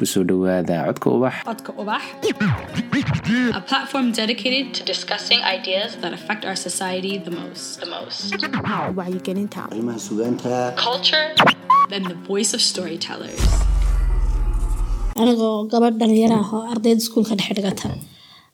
ku 0.00 0.04
soo 0.12 0.24
codka 0.24 1.08
ubax 1.16 1.34
Codka 1.48 1.70
Ubax, 1.80 2.02
a 3.58 3.60
platform 3.70 4.06
dedicated 4.20 4.66
to 4.76 4.80
discussing 4.92 5.40
ideas 5.56 5.90
that 6.02 6.12
affect 6.18 6.42
our 6.48 6.56
society 6.68 7.12
the 7.28 7.32
most. 7.40 7.80
The 7.82 7.88
most. 7.96 8.20
wacyigelinta 8.98 9.58
arrimaha 9.70 9.98
sugaanta 10.08 10.52
Culture 10.86 11.26
and 11.94 12.04
the 12.12 12.18
voice 12.30 12.50
of 12.56 12.60
storytellers. 12.72 13.42
anigoo 15.22 15.54
gabadh 15.72 15.96
dhalinyaro 16.00 16.36
ah 16.42 16.50
oo 16.56 16.60
ardayda 16.72 17.00
iskuulka 17.04 17.34
dhexe 17.38 17.54
dhigata 17.58 17.88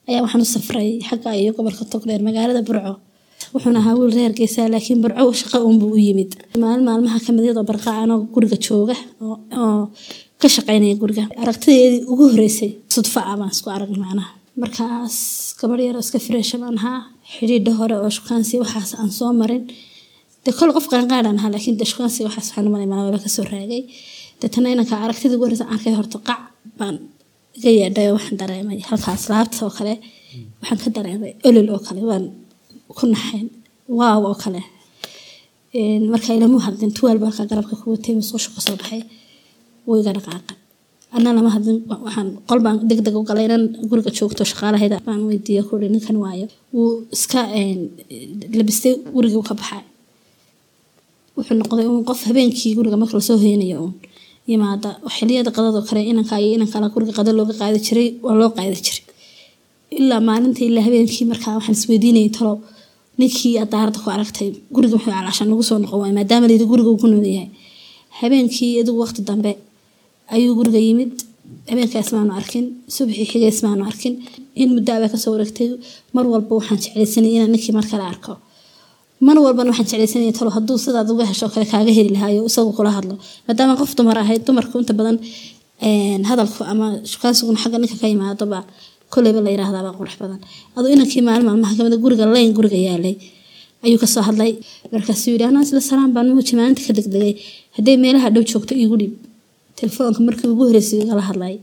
ayaa 0.09 0.21
waxaan 0.25 0.45
u 0.45 0.49
safray 0.57 0.89
xagga 1.09 1.31
iyo 1.41 1.51
gobolka 1.59 1.85
togdheer 1.95 2.23
magaalada 2.29 2.63
burco 2.69 2.93
wuxuuna 3.55 3.79
ahaa 3.83 3.95
wiil 4.01 4.13
reer 4.19 4.33
geesaa 4.39 4.69
laakiin 4.75 5.01
burco 5.05 5.25
shaqo 5.41 5.59
uunbuu 5.67 5.91
u 5.97 6.01
yimid 6.07 6.31
maalin 6.63 6.85
maalmaha 6.89 7.19
ka 7.27 7.31
mid 7.37 7.45
iyadoo 7.49 7.67
barqa 7.71 7.91
anoo 8.05 8.19
guriga 8.35 8.59
jooga 8.67 8.97
oo- 9.27 9.41
oo 9.65 9.83
ka 10.45 10.48
shaqaynaya 10.57 10.95
guriga. 11.03 11.25
Aragtideedii 11.43 12.01
ugu 12.12 12.25
horeysay 12.33 12.71
sudfa 12.95 13.21
ah 13.30 13.37
baan 13.41 13.51
isku 13.57 13.69
aragnay 13.77 14.01
macnaha. 14.05 14.30
Markaas 14.62 15.16
gabadh 15.61 15.83
yar 15.89 15.97
iska 16.05 16.19
fireesha 16.27 16.57
baan 16.62 16.77
ahaa 16.80 16.98
xidhiidha 17.35 17.73
hore 17.80 17.97
oo 18.05 18.11
shukaansi 18.16 18.55
waxaas 18.62 18.91
aan 19.01 19.11
soo 19.19 19.30
marin. 19.41 19.62
De 20.45 20.51
kol 20.59 20.71
qof 20.77 20.87
qaanqaadhaan 20.93 21.37
ahaa 21.41 21.51
laakiin 21.55 21.77
de 21.80 21.85
shukaansi 21.91 22.21
waxaas 22.27 22.47
waxaan 22.49 22.66
umalay 22.71 22.88
malawala 22.93 23.19
ka 23.25 23.29
soo 23.37 23.45
raagay. 23.52 23.83
Deetana 24.41 24.69
inanka 24.75 24.95
aragtidii 25.05 25.37
ugu 25.38 25.45
horeysa 25.47 25.66
arkay 25.75 25.95
horta 25.99 26.19
qac 26.29 26.41
baan 26.79 26.97
iga 27.59 27.71
yeedhay 27.79 28.09
waxaan 28.16 28.37
dareemay. 28.43 28.79
Halkaas 28.91 29.23
laabta 29.33 29.59
oo 29.66 29.73
kale 29.79 29.95
waxaan 30.61 30.79
ka 30.85 30.88
dareemay 30.97 31.33
olol 31.49 31.69
oo 31.74 31.80
kale 31.87 32.01
waan 32.11 32.24
ku 32.99 33.05
naxayn. 33.15 33.47
Waaw 33.99 34.21
oo 34.30 34.37
kale. 34.45 34.61
Marka 36.13 36.30
ilamu 36.38 36.59
hadlin 36.66 36.93
tuwaal 36.97 37.19
baa 37.23 37.33
garabka 37.51 37.74
ku 37.80 37.87
watay 37.95 38.15
musqusha 38.21 38.51
ka 38.55 38.61
soo 38.66 38.77
baxay 38.80 39.02
wuu 39.87 39.97
iga 40.02 40.12
dhaqaaqay 40.16 40.56
anna 41.16 41.30
lama 41.37 41.51
hadlin 41.55 41.79
wa- 41.91 42.01
waxaan 42.06 42.29
qol 42.49 42.60
baan 42.65 42.77
deg 42.90 42.99
deg 43.07 43.15
u 43.21 43.23
galay 43.29 43.45
inan 43.49 43.63
guriga 43.90 44.10
joogto 44.18 44.43
shaqaalahayda 44.51 44.96
baan 45.07 45.21
weydiiya 45.29 45.63
kuhi 45.68 45.87
ninkan 45.95 46.16
waayo. 46.24 46.46
Wuu 46.74 46.90
iska 47.16 47.40
labistay 48.59 48.93
gurigii 49.15 49.43
ka 49.49 49.55
baxay. 49.60 49.82
Wuxuu 51.37 51.57
noqday 51.60 51.87
uun 51.90 52.02
qof 52.09 52.21
habeenkii 52.29 52.73
guriga 52.79 52.96
marka 53.01 53.15
la 53.18 53.24
soo 53.29 53.38
heynayo 53.45 53.77
uun 53.85 53.93
yimaada 54.51 54.88
xiliyada 55.16 55.51
qadadoo 55.57 55.82
kale 55.88 56.01
inanka 56.10 56.35
iyo 56.45 56.51
inankala 56.59 56.87
guriga 56.95 57.12
qada 57.18 57.30
looga 57.38 57.55
qaadi 57.60 57.79
jiray 57.87 58.09
waa 58.24 58.35
loo 58.40 58.51
qaadi 58.57 58.77
jiray. 58.87 59.02
Ilaa 59.99 60.21
maalintii 60.29 60.66
ilaa 60.71 60.85
habeenkii 60.87 61.24
markaa 61.32 61.55
waxaan 61.59 61.77
isweydiinayay 61.79 62.30
talo 62.37 62.52
ninkii 63.21 63.52
aad 63.60 63.71
daaradda 63.74 63.99
ku 64.05 64.09
aragtay 64.16 64.49
guriga 64.75 64.94
wuxuu 64.97 65.12
calaashaan 65.16 65.49
nagu 65.50 65.62
soo 65.69 65.78
noqon 65.82 65.99
waay 66.03 66.12
maadaama 66.19 66.47
layidhi 66.50 66.66
guriga 66.72 66.91
uu 66.93 67.00
ku 67.03 67.06
nool 67.12 67.27
yahay. 67.37 67.49
Habeenkii 68.21 68.71
adigu 68.81 68.99
waqti 69.05 69.21
dambe 69.28 69.50
ayuu 70.34 70.55
guriga 70.59 70.78
yimid. 70.89 71.12
Habeenkaas 71.71 72.11
arkin. 72.39 72.65
Subaxii 72.97 73.27
xigeys 73.33 73.59
maanu 73.67 73.84
arkin. 73.91 74.15
In 74.62 74.69
muddo 74.77 74.91
abaa 74.97 75.09
ka 75.12 75.17
soo 75.22 75.33
wareegtay 75.34 75.69
mar 76.15 76.25
walba 76.33 76.53
waxaan 76.59 76.78
jeclaysanay 76.84 77.33
inaan 77.37 77.50
ninkii 77.55 77.72
mar 77.78 77.87
kale 77.91 78.05
arko. 78.12 78.33
Mar 79.27 79.37
walbana 79.45 79.71
waxaan 79.72 79.89
jeclaysanaya 79.91 80.33
talo. 80.39 80.50
Hadduu 80.56 80.78
sidaad 80.84 81.09
uga 81.15 81.25
hesho 81.31 81.47
kale 81.55 81.67
kaaga 81.72 81.93
heli 81.99 82.11
lahaayo 82.17 82.41
isagu 82.50 82.72
kula 82.78 82.91
hadlo. 82.97 83.15
Maadaama 83.47 83.75
qof 83.81 83.91
dumar 83.99 84.17
ahayd 84.22 84.43
dumarku 84.47 84.77
inta 84.83 84.93
badan 84.99 85.17
hadalku 86.31 86.61
ama 86.72 86.87
shukaansiguna 87.12 87.59
xagga 87.62 87.78
ninka 87.83 87.97
ka 88.00 88.06
yimaadoba 88.12 88.59
koleyba 89.12 89.41
la 89.47 89.50
yiraahdaaba 89.55 89.91
qurux 89.99 90.15
badan. 90.22 90.41
Aduu 90.77 90.91
inankii 90.95 91.22
maalin 91.28 91.47
maalmaha 91.49 91.72
ka 91.78 91.83
mid 91.87 91.95
guriga 92.05 92.25
layn 92.34 92.53
guriga 92.59 92.78
yaalay 92.89 93.15
ayuu 93.84 93.99
ka 94.03 94.06
soo 94.15 94.22
hadlay. 94.28 94.53
Markaasuu 94.93 95.31
yidhi 95.34 95.45
anaa 95.50 95.62
isla 95.67 95.81
salaam 95.91 96.11
baan 96.17 96.28
muuji 96.37 96.55
maalinta 96.59 96.83
ka 96.89 96.93
degdegay. 96.99 97.33
Hadday 97.77 97.97
meelaha 98.05 98.28
dhow 98.34 98.43
joogto 98.50 98.72
iigu 98.83 98.97
dhib 99.00 99.12
telefoonka 99.78 100.21
markii 100.27 100.49
ugu 100.55 100.62
horeysay 100.69 100.99
igala 101.05 101.22
hadlay. 101.28 101.55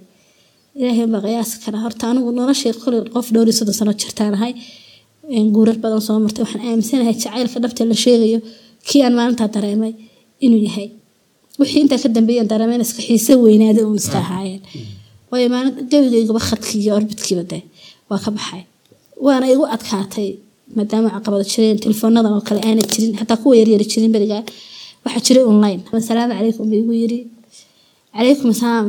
Ilaahay 0.80 1.08
baa 1.14 1.22
qiyaasi 1.26 1.56
kara. 1.64 1.78
Horta 1.86 2.04
anigu 2.12 2.30
noloshay 2.40 2.74
koley 2.84 3.00
qof 3.16 3.28
dhowr 3.34 3.48
iyo 3.50 3.56
soddon 3.60 3.76
sano 3.80 3.92
jirtaan 4.02 4.34
ahay. 4.38 4.54
Guurar 5.56 5.78
badan 5.84 6.02
soo 6.08 6.18
martay. 6.26 6.42
Waxaan 6.46 6.62
aaminsanahay 6.70 7.14
jacaylka 7.24 7.58
dhabta 7.64 7.84
la 7.92 7.96
sheegayo 8.04 8.40
kii 8.88 9.02
aan 9.06 9.14
maalintaa 9.20 9.50
dareemay 9.56 9.92
inuu 10.46 10.62
yahay. 10.68 10.88
Wixii 11.60 11.82
intaa 11.84 12.00
ka 12.04 12.08
dambeeyaan 12.16 12.48
dareemeen 12.52 12.82
iska 12.86 13.02
xiise 13.08 13.34
weynaaday 13.46 13.84
uun 13.90 13.98
iska 14.04 14.18
ahaayeen. 14.26 14.62
Waayo 15.32 15.48
maalin 15.54 15.74
gabigaygaba 15.92 16.40
khadkii 16.50 16.80
iyo 16.84 16.92
orbitkiiba 17.00 17.44
de 17.52 17.60
waa 18.10 18.20
ka 18.26 18.30
baxay. 18.38 18.62
Waana 19.26 19.46
igu 19.54 19.64
adkaatay 19.76 20.30
maadaama 20.76 21.10
caqabado 21.16 21.44
jireen 21.52 21.78
telefoonadan 21.86 22.34
oo 22.38 22.42
kale 22.48 22.60
aanay 22.68 22.86
jirin. 22.94 23.14
Xataa 23.20 23.38
kuwa 23.42 23.54
yaryari 23.60 23.86
jirin 23.92 24.12
berigaa 24.16 24.44
waxaa 25.06 25.22
jiray 25.28 25.44
online. 25.52 25.80
Asalaamu 26.00 26.34
calaykum 26.38 26.68
igu 26.80 26.94
yiri 27.02 27.20
calaykum 28.16 28.50
asalaam 28.56 28.88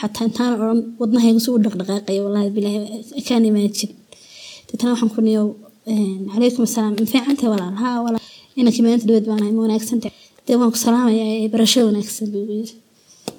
xataa 0.00 0.24
intaan 0.28 0.50
odhan 0.62 0.78
wadnahaygu 1.00 1.40
si 1.44 1.48
u 1.54 1.58
dhaqdhaqaaqaya 1.64 2.20
wallaahi 2.26 2.50
bilaahi 2.56 2.78
I 3.20 3.22
can't 3.28 3.46
imagine 3.52 3.92
deetana 4.68 4.90
waxaan 4.94 5.10
ku 5.14 5.20
niyow 5.28 5.46
calaykum 6.34 6.62
asalaam 6.68 6.92
ma 7.00 7.04
fiicantay 7.12 7.48
walaal. 7.52 7.74
Haa 7.82 7.96
walaal. 8.04 8.22
Inankii 8.60 8.82
maalinta 8.84 9.06
dhaweed 9.08 9.26
baan 9.30 9.40
ahay 9.44 9.52
ma 9.56 9.60
wanaagsantahay 9.66 10.14
dee 10.46 10.56
waan 10.60 10.70
ku 10.74 10.78
salaamayaa 10.86 11.48
barasho 11.54 11.80
wanaagsan 11.88 12.26
buu 12.32 12.44
yiri. 12.58 12.74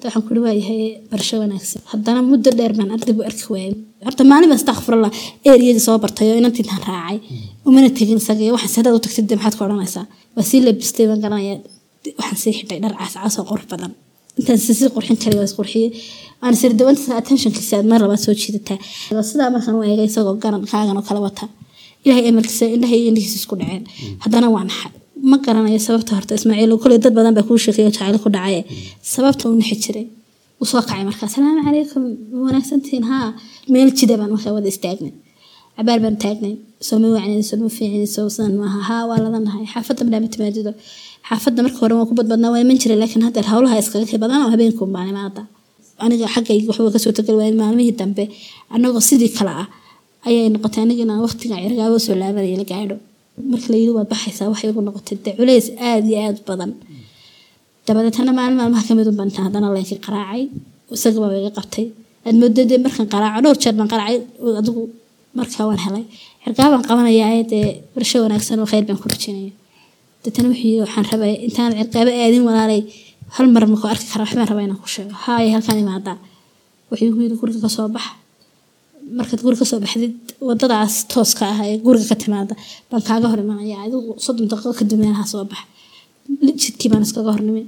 Waxaan 0.04 0.22
kuri 0.28 0.40
waayahay 0.46 0.80
barasho 1.12 1.34
wanaagsan. 1.44 1.80
Haddana 1.92 2.20
muddo 2.30 2.50
dheer 2.58 2.72
baan 2.78 2.90
arday 2.96 3.14
buu 3.18 3.24
arki 3.30 3.46
waayay 3.54 3.72
horta 4.06 4.22
maalin 4.30 4.48
baan 4.50 4.58
astaqfirullah 4.60 5.10
eeriyadii 5.50 5.84
soo 5.88 5.96
bartay 6.04 6.26
oo 6.32 6.36
inantii 6.42 6.62
intaan 6.64 6.82
raacay. 6.90 7.18
Umana 7.68 7.88
tegin 7.98 8.18
isaga 8.22 8.42
iyo 8.46 8.52
waxaan 8.56 8.72
sidaad 8.76 8.94
u 8.98 9.00
tagtid 9.06 9.26
dee 9.30 9.36
maxaad 9.40 9.54
ka 9.58 9.62
odhanaysaa 9.68 10.04
waa 10.36 10.44
sii 10.50 10.60
labistay 10.66 11.06
baan 11.10 11.20
garanayaa. 11.24 11.58
Waxaan 12.20 12.38
sii 12.42 12.52
xidhay 12.58 12.78
dhar 12.84 12.92
intaan 14.38 14.58
si 14.64 14.72
sii 14.78 14.88
qurxin 14.96 15.16
karay 15.22 15.38
waa 15.40 15.48
isqurxiyey 15.50 15.88
aan 16.44 16.54
sir 16.60 16.70
dawantiisa 16.80 17.12
attentionkiisa 17.20 17.72
aad 17.78 17.86
mar 17.92 18.00
labaad 18.04 18.20
soo 18.26 18.34
jiidataa 18.42 18.78
sidaa 19.30 19.48
u 19.78 19.82
waa 24.56 24.64
naxay 24.70 24.92
ma 25.30 25.36
garanayo 25.44 25.80
sababta 25.86 26.10
horta 26.16 26.32
ismaaciil 26.38 26.72
koley 26.84 26.98
dad 27.04 27.14
badan 27.18 27.34
baa 27.38 27.44
kuu 27.48 27.58
sheekeeyo 27.64 27.90
jacayl 27.94 28.16
ku 28.24 28.28
dhacaye 28.36 28.60
sababta 29.12 29.42
uu 29.48 29.56
naxi 29.60 29.76
jiray 29.84 30.06
soo 30.70 30.80
kacay 30.88 31.02
markaa 31.10 31.28
salaamu 31.34 31.60
calaykum 31.66 32.02
wanaagsantihiin 32.46 33.04
haa. 33.10 33.28
Meel 33.72 33.90
jida 33.98 34.14
baan 34.20 34.30
markaa 34.34 34.52
wada 34.56 34.68
istaagnay 34.74 35.12
cabaar 35.76 35.98
baan 36.04 36.16
taagnay 36.24 36.54
soo 36.86 36.96
ma 37.02 37.08
wacnayso 37.16 37.54
ma 37.62 37.68
fiicnayso 37.76 38.20
sidan 38.34 38.54
maaha 38.62 38.80
haa 38.88 39.02
waa 39.10 39.18
ladanahay 39.24 39.64
xaafadda 39.72 40.02
madhaama 40.06 40.28
timaadido 40.34 40.72
xaafadda 41.28 41.60
marka 41.66 41.78
hore 41.82 41.94
waa 41.98 42.06
ku 42.10 42.14
badbadnaa 42.18 42.50
waa 42.54 42.60
iman 42.64 42.76
jiray 42.82 42.98
laakiin 43.02 43.22
haddeer 43.26 43.46
howlaha 43.52 43.74
iskaga 43.82 44.06
kay 44.10 44.18
badan 44.24 44.38
oo 44.44 44.50
habeenkuun 44.54 44.90
baan 44.94 45.08
imaada 45.12 45.42
aniga 46.04 46.26
xaggayga 46.34 46.66
waxba 46.70 46.90
ka 46.94 46.98
soo 47.04 47.12
tagal 47.18 47.34
waayay 47.40 47.54
maalmihii 47.62 47.94
dambe 48.00 48.24
anagoo 48.74 49.02
sidii 49.08 49.32
kale 49.38 49.52
ah 49.62 49.68
ayay 50.28 50.46
noqotay 50.54 50.80
aniga 50.86 51.02
inaan 51.06 51.20
waqtiga 51.26 51.54
cirgaabo 51.64 51.96
soo 52.06 52.14
laabanaya 52.20 52.56
la 52.62 52.66
gaadho. 52.72 52.96
Marka 53.52 53.68
la 53.72 53.76
waad 53.96 54.08
baxaysaa 54.12 54.46
waxay 54.52 54.68
igu 54.72 54.80
noqotay 54.88 55.16
dee 55.24 55.32
culays 55.38 55.66
aada 55.88 56.06
iyo 56.10 56.18
aada 56.26 56.40
badan. 56.48 56.70
Dabadeetana 57.86 58.32
maalin 58.38 58.56
maalmaha 58.60 58.82
ka 58.88 58.92
mid 58.98 59.06
un 59.10 59.16
baan 59.18 59.28
intaan 59.30 59.44
haddana 59.48 59.68
leenkii 59.76 59.98
qaraacay 60.06 60.42
isaga 60.96 61.18
baa 61.22 61.36
iga 61.42 61.50
qabtay. 61.58 61.86
Aad 62.26 62.36
moodo 62.40 62.62
dee 62.70 62.78
markaan 62.84 63.08
qaraaco 63.14 63.38
dhowr 63.44 63.58
jeer 63.62 63.74
qaraacay 63.92 64.16
adigu 64.60 64.82
markaa 65.38 65.64
waan 65.68 65.80
helay. 65.86 66.04
Cirgaabaan 66.44 66.82
qabanayaa 66.88 67.42
dee 67.52 67.64
barasho 67.94 68.16
wanaagsan 68.24 68.58
oo 68.62 68.68
khayr 68.72 68.84
baan 68.88 68.98
ku 69.02 69.06
rajinaya 69.12 69.52
deetana 70.24 70.48
wuxuu 70.50 70.66
yidhi 70.70 70.80
waxaan 70.84 71.06
rabay 71.12 71.32
intaan 71.46 71.70
cirgaabo 71.78 72.12
aadin 72.24 72.42
walaalay. 72.48 72.80
Hal 73.36 73.46
mar 73.54 73.64
makoo 73.72 73.88
arki 73.94 74.06
kara 74.12 74.22
waxbaan 74.24 74.48
rabaa 74.50 74.64
inaan 74.66 74.80
ku 74.84 74.88
sheego. 74.94 75.12
Haaya 75.24 75.48
halkaan 75.56 75.78
imaadaa 75.84 76.16
wuxuu 76.90 77.06
igu 77.10 77.20
yidhi 77.24 77.36
guriga 77.40 77.60
ka 77.64 77.70
soo 77.76 77.88
bax 77.96 78.04
markaad 79.18 79.40
guri 79.46 79.56
ka 79.60 79.66
soo 79.70 79.78
baxdid 79.84 80.12
wadadaas 80.48 80.94
tooska 81.12 81.44
ah 81.52 81.58
ee 81.70 81.76
guriga 81.86 82.06
ka 82.12 82.16
timaada 82.22 82.54
baan 82.90 83.02
kaaga 83.08 83.26
hor 83.32 83.40
imanaya 83.44 83.76
adigu 83.86 84.10
soddon 84.24 84.46
daqiiqo 84.52 84.72
kadib 84.80 84.98
meelaha 85.02 85.24
soo 85.32 85.44
bax 85.50 85.60
jidkii 86.62 86.88
baan 86.92 87.02
iskaga 87.06 87.30
hornimin 87.34 87.66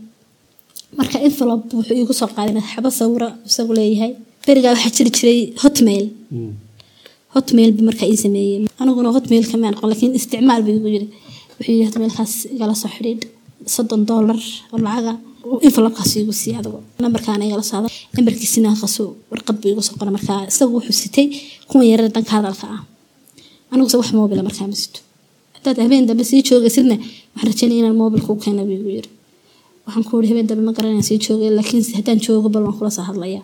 marka 0.99 1.17
envelope 1.27 1.67
wuxuu 1.79 1.97
iigu 2.01 2.15
soo 2.21 2.29
qaaday 2.37 2.63
xabo 2.73 2.89
sawiro 3.01 3.29
isagu 3.49 3.73
leeyahay. 3.79 4.13
Berigaa 4.47 4.73
waxaa 4.75 4.93
jiri 4.97 5.11
jiray 5.17 5.39
hotmail. 5.63 6.05
Hotmail 7.35 7.71
bu 7.77 7.83
markaa 7.89 8.09
ii 8.13 8.19
sameeyey. 8.25 8.59
Aniguna 8.81 9.09
hotmail 9.17 9.45
kamaan 9.53 9.75
aqoon 9.77 9.89
laakiin 9.93 10.13
isticmaal 10.19 10.61
buu 10.67 10.75
igu 10.81 10.89
yiri 10.95 11.07
yidhi 11.65 11.85
hotmailkaas 11.89 12.33
igala 12.55 12.75
soo 12.83 12.91
xidhiidh. 12.97 13.25
Soddon 13.75 14.03
doolar 14.09 14.39
oo 14.73 14.79
lacaga 14.87 15.13
envelopekaas 15.67 16.11
iigu 16.19 16.33
siiyey 16.41 16.59
adigu 16.61 16.79
nambarkaana 17.05 17.45
igala 17.49 17.65
socda 17.71 17.89
nambarkiisina 18.17 18.71
qaso 18.83 19.05
warqad 19.33 19.57
buu 19.63 19.71
igu 19.75 19.83
soo 19.89 19.95
qoray 20.01 20.13
markaa. 20.19 20.41
Isagu 20.53 20.73
wuxuu 20.77 20.97
sitay 21.03 21.27
kuwa 21.71 21.83
yarar 21.91 22.09
dhanka 22.15 22.33
hadalka 22.39 22.67
ah. 22.77 22.81
Aniguse 23.73 23.97
wax 24.01 24.09
moobila 24.19 24.43
markaa 24.49 24.67
ma 24.73 24.77
sito. 24.83 25.01
Hadaad 25.57 25.79
habeen 25.85 26.05
dambe 26.09 26.25
sii 26.31 26.43
joogaysidna 26.49 26.97
waxaan 27.35 27.47
rajeynaya 27.51 27.79
inaan 27.83 27.97
moobilka 28.01 28.31
u 28.35 28.37
keena 28.45 28.63
buu 28.69 28.77
igu 28.81 28.91
yiri 28.97 29.11
waxaan 29.87 30.05
ku 30.09 30.13
habeen 30.31 30.47
dambe 30.51 30.63
ma 30.69 30.73
garanaya 30.77 31.05
sii 31.09 31.19
joogay 31.27 31.51
laakiin 31.59 31.83
haddaan 31.99 32.19
joogo 32.27 32.49
bal 32.55 32.63
waan 32.67 32.77
kula 32.79 32.91
soo 32.97 33.05
hadlaya 33.11 33.41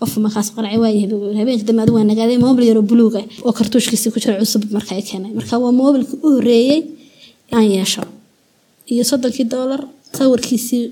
qof 0.00 0.12
markaas 0.24 0.48
qaracay 0.56 0.78
waayahay 0.82 1.08
buu 1.10 1.20
yiri 1.28 1.38
habeenka 1.42 1.64
dambe 1.68 1.80
adigu 1.84 1.96
waa 1.98 2.06
nagaaday 2.12 2.38
moobil 2.44 2.64
yaroo 2.70 2.84
buluug 2.90 3.14
ah 3.20 3.24
oo 3.46 3.52
kartuushkiisa 3.58 4.08
ku 4.14 4.18
jira 4.22 4.34
cusub 4.42 4.62
markaa 4.76 5.00
keenay. 5.08 5.30
Marka 5.38 5.54
waa 5.64 5.72
moobilka 5.80 6.14
u 6.26 6.28
horeeyey 6.36 6.78
aan 7.56 7.66
yeesho. 7.76 8.02
Iyo 8.92 9.04
soddonkii 9.10 9.46
doolar 9.52 9.82
sawirkiisii 10.16 10.82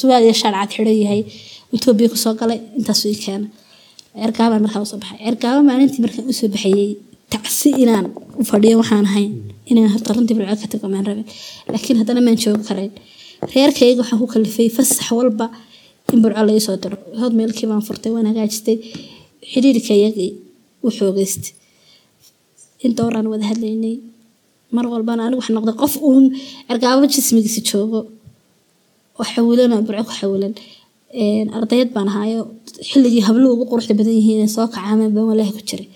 suwaal 0.00 0.22
iyo 0.26 0.34
shaarcad 0.42 0.70
xidhan 0.76 0.98
yahay. 1.04 1.22
Etoobiya 1.74 2.08
ku 2.12 2.16
soo 2.24 2.34
galay 2.40 2.58
intaasuu 2.78 3.08
ii 3.14 3.20
keena 3.24 3.46
cergaabaan 4.22 4.62
markaa 4.64 4.82
u 4.86 4.88
soo 4.90 4.98
baxay. 5.02 5.18
Cergaaba 5.26 5.60
maalintii 5.68 6.00
markaan 6.04 6.26
u 6.32 6.34
soo 6.40 6.48
baxayey 6.54 6.88
tacsi 7.32 7.68
inaan 7.82 8.06
u 8.40 8.42
fadhiyo 8.50 8.76
waxaan 8.82 9.06
ahayn 9.10 9.32
inaan 9.70 9.90
horta 9.94 10.10
runtii 10.16 10.36
bilco 10.38 10.54
ka 10.62 10.66
tago 10.72 10.86
maan 10.94 11.04
rabe 11.08 11.22
laakiin 11.72 11.96
haddana 12.00 12.20
maan 12.26 12.38
joogi 12.42 12.64
karayn 12.68 12.92
reerkayga 13.54 13.98
waxaan 14.02 14.18
ku 14.22 14.26
kalifay 14.34 14.68
fasax 14.76 15.08
walba 15.18 15.46
in 16.12 16.18
burco 16.22 16.40
laga 16.48 16.60
soo 16.66 16.76
diro 16.82 16.96
hod 17.20 17.32
meelkii 17.38 17.66
baan 17.70 17.82
furtay 17.88 18.10
waan 18.14 18.26
hagaajistay. 18.30 18.76
Xiriirkayagii 19.50 20.30
u 20.86 20.88
xoogeystay. 20.96 21.52
Inta 22.86 23.00
horaan 23.06 23.26
wada 23.32 23.44
hadlaynay 23.50 23.94
mar 24.74 24.84
walbana 24.92 25.20
anigu 25.26 25.40
wax 25.42 25.48
noqday 25.56 25.76
qof 25.82 25.94
uun 26.08 26.24
cergaabo 26.68 27.04
jismigiisa 27.14 27.60
joogo. 27.70 28.00
Oo 29.18 29.24
xawilan 29.32 29.70
oo 29.76 29.82
burco 29.86 30.02
ku 30.08 30.12
xawilan 30.20 30.52
ardayad 31.58 31.88
baan 31.94 32.08
ahaayo 32.12 32.40
xilligii 32.88 33.22
habluhu 33.28 33.52
ugu 33.54 33.64
quruxda 33.70 33.94
badan 33.98 34.14
yihiin 34.20 34.48
soo 34.56 34.66
kacaameen 34.74 35.12
baan 35.16 35.26
walaahi 35.30 35.52
ku 35.56 35.62
jiray. 35.68 35.88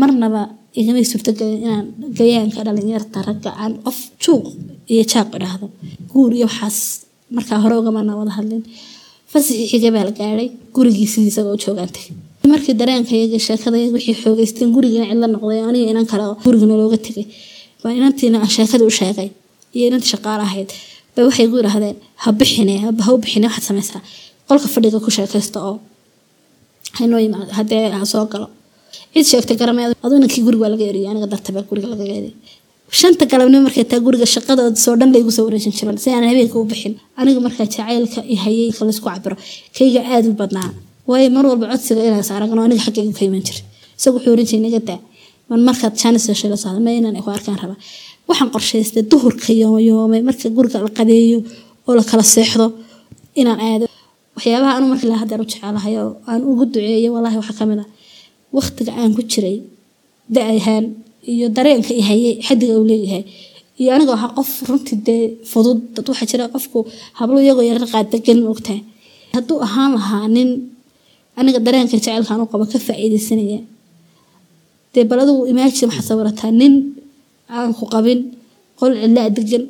Marnaba 0.00 0.42
igamay 0.80 1.04
suurtagelin 1.10 1.58
inaan 1.66 1.86
gayaanka 2.18 2.60
dhalinyarta 2.66 3.18
ragga 3.28 3.50
aan 3.62 3.72
qof 3.84 3.98
juuq 4.22 4.44
iyo 4.92 5.02
jaaq 5.12 5.28
idhaahdo. 5.38 5.66
Guur 6.12 6.30
iyo 6.38 6.46
waxaas 6.50 6.78
markaa 7.36 7.58
hore 7.64 7.74
ugamana 7.80 8.12
wada 8.20 8.32
hadlin. 8.38 8.62
Fasaxii 9.30 9.66
xiga 9.72 9.88
baa 9.94 10.04
la 10.08 10.12
gaadhay 10.18 10.48
gurigii 10.74 11.08
sidiisaba 11.14 11.50
u 11.56 11.58
joogaantay 11.64 12.04
markii 12.52 12.74
dareenkayaga 12.80 13.38
sheekadayaga 13.46 13.92
wixii 13.96 14.16
xoogeysteen 14.22 14.68
gurigina 14.76 15.04
cidla 15.10 15.26
noqday 15.34 15.60
aniga 15.68 15.86
inan 15.92 16.06
kale 16.12 16.24
gurigina 16.44 16.74
looga 16.80 16.98
tegay. 17.06 17.24
Baa 17.82 17.92
inantiina 17.98 18.36
aan 18.44 18.50
sheekadii 18.56 18.88
u 18.92 18.94
sheegay 19.00 19.28
iyo 19.76 19.84
inantii 19.90 20.10
shaqaale 20.14 20.42
ahayd. 20.48 20.70
Bay 21.14 21.24
waxay 21.28 21.46
gu 21.52 21.56
yidhaahdeen 21.60 21.96
ha 22.22 22.28
bixine 22.40 22.74
ha 22.82 22.88
u 23.14 23.18
bixine 23.24 23.46
waxaad 23.48 23.64
samaysaa. 23.70 24.00
Qolka 24.48 24.68
fadhiga 24.74 24.98
ku 25.04 25.10
sheekaysta 25.18 25.58
oo 25.68 25.74
haynoo 26.98 27.20
yimaado 27.24 27.50
haddee 27.58 27.84
ha 28.00 28.04
soo 28.12 28.24
galo. 28.32 28.46
Cid 29.14 29.26
sheegtay 29.32 29.56
garamay 29.60 29.84
aduu 30.04 30.16
inankii 30.20 30.42
guriga 30.46 30.62
waa 30.64 30.72
laga 30.74 30.84
eriyay 30.90 31.08
aniga 31.12 31.26
dartabaa 31.32 31.64
guriga 31.70 31.88
laga 31.92 32.04
eriyay 32.18 32.34
shanta 33.00 33.24
galabnimo 33.32 33.62
markay 33.66 33.84
taa 33.92 34.00
guriga 34.06 34.26
shaqadooda 34.34 34.78
soo 34.84 34.94
dhan 35.00 35.10
laygu 35.14 35.30
soo 35.36 35.44
wareejin 35.48 35.72
jiran 35.78 35.96
si 36.02 36.08
aan 36.16 36.24
habeenka 36.30 36.56
u 36.62 36.64
bixin 36.72 36.94
aniga 37.20 37.40
markaa 37.46 37.66
jacaylka 37.74 38.20
i 38.34 38.36
hayay 38.44 38.68
laysku 38.88 39.06
cabiro 39.14 39.36
kayga 39.76 40.00
aada 40.14 40.28
u 40.32 40.34
badnaa 40.40 40.68
waayo 41.08 41.28
mar 41.36 41.44
walba 41.50 41.66
codsiga 41.72 42.02
inaas 42.08 42.30
aragno 42.36 42.60
aniga 42.66 42.82
xaggayga 42.86 43.12
ka 43.18 43.22
iman 43.28 43.42
jiray. 43.46 43.62
Isagu 43.98 44.14
wuxuu 44.16 44.32
oran 44.34 44.46
jiray 44.50 44.62
naga 44.66 44.80
daa 44.88 44.98
man 45.50 45.60
markaad 45.68 45.94
jaanis 46.00 46.24
heshay 46.30 46.48
la 46.52 46.56
socda 46.62 46.80
ma 46.86 46.90
inaan 46.98 47.16
ku 47.24 47.30
arkaan 47.36 47.58
raba. 47.62 47.76
Waxaan 48.28 48.50
qorshaystay 48.54 49.02
duhurka 49.10 49.50
yoomayoomay 49.60 50.20
marka 50.28 50.46
guriga 50.56 50.78
la 50.86 50.90
qadeeyo 50.98 51.38
oo 51.88 51.92
la 51.98 52.02
kala 52.10 52.24
seexdo 52.34 52.66
inaan 53.40 53.60
aado. 53.68 53.84
Waxyaabaha 54.36 54.72
anu 54.78 54.86
markii 54.92 55.08
la 55.12 55.16
hadeer 55.22 55.40
u 55.44 55.46
jecelahay 55.50 55.94
oo 56.02 56.10
aan 56.30 56.40
ugu 56.50 56.64
duceeyo 56.72 57.08
walaahi 57.16 57.36
waxaa 57.40 57.56
ka 57.58 57.64
mid 57.70 57.80
ah. 57.84 57.88
Waqtiga 58.56 58.92
aan 59.00 59.12
ku 59.16 59.22
jiray 59.32 59.56
da'ahaan 60.34 60.84
iyo 61.32 61.46
dareenka 61.56 61.92
i 62.00 62.02
hayay 62.08 62.34
xadiga 62.46 62.74
uu 62.80 62.86
leeyahay. 62.90 63.24
Iyo 63.80 63.90
aniga 63.94 64.12
waxaa 64.14 64.32
qof 64.38 64.50
runtii 64.68 64.96
dee 65.06 65.22
fudud 65.50 65.78
dad 65.94 66.06
waxaa 66.10 66.28
jira 66.30 66.44
qofku 66.54 66.78
hablo 67.18 67.38
iyagoo 67.44 67.64
yarar 67.70 67.86
qaadagan 67.94 68.38
ogtahay. 68.52 68.80
Hadduu 69.34 69.58
ahaan 69.66 69.90
lahaa 69.98 70.26
nin 70.36 70.48
aniga 71.38 71.58
dareenka 71.66 71.94
jacaylkaan 71.98 72.40
u 72.44 72.46
qabo 72.52 72.64
ka 72.72 72.78
faa-iideysanaya 72.86 73.58
dee 74.94 75.04
bal 75.10 75.20
imaajin 75.52 75.86
waxaad 75.90 76.06
sawirataa 76.10 76.50
nin 76.60 76.74
aan 77.56 77.70
ku 77.78 77.84
qabin 77.94 78.20
qol 78.80 78.92
cidlaa 79.02 79.28
degan 79.36 79.62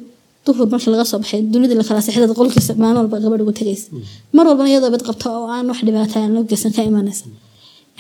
duhur 0.47 0.67
markii 0.73 0.91
laga 0.95 1.05
soo 1.11 1.19
baxay 1.23 1.41
dunida 1.53 1.75
lakala 1.81 2.01
seexdada 2.07 2.35
qolkiisa 2.41 2.73
maalin 2.83 2.99
walba 3.03 3.17
gabadh 3.25 3.43
ugu 3.45 3.53
tagaysa. 3.61 3.89
Mar 4.37 4.45
walbana 4.49 4.69
iyadoo 4.73 4.91
bad 4.95 5.03
qabta 5.09 5.27
oo 5.39 5.47
aan 5.55 5.67
wax 5.71 5.79
dhibaata 5.87 6.17
aan 6.23 6.33
loo 6.37 6.45
ka 6.77 6.83
imanaysa 6.91 7.27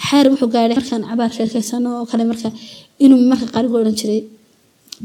xaar 0.07 0.25
wuxuu 0.33 0.49
gaadhay 0.55 0.77
markaan 0.81 1.03
cabaar 1.11 1.31
sheekaysano 1.37 1.89
oo 1.99 2.05
kale 2.11 2.25
marka 2.31 2.49
inuu 3.05 3.21
marka 3.31 3.47
qaarigu 3.55 3.77
odhan 3.83 3.97
jiray 4.01 4.21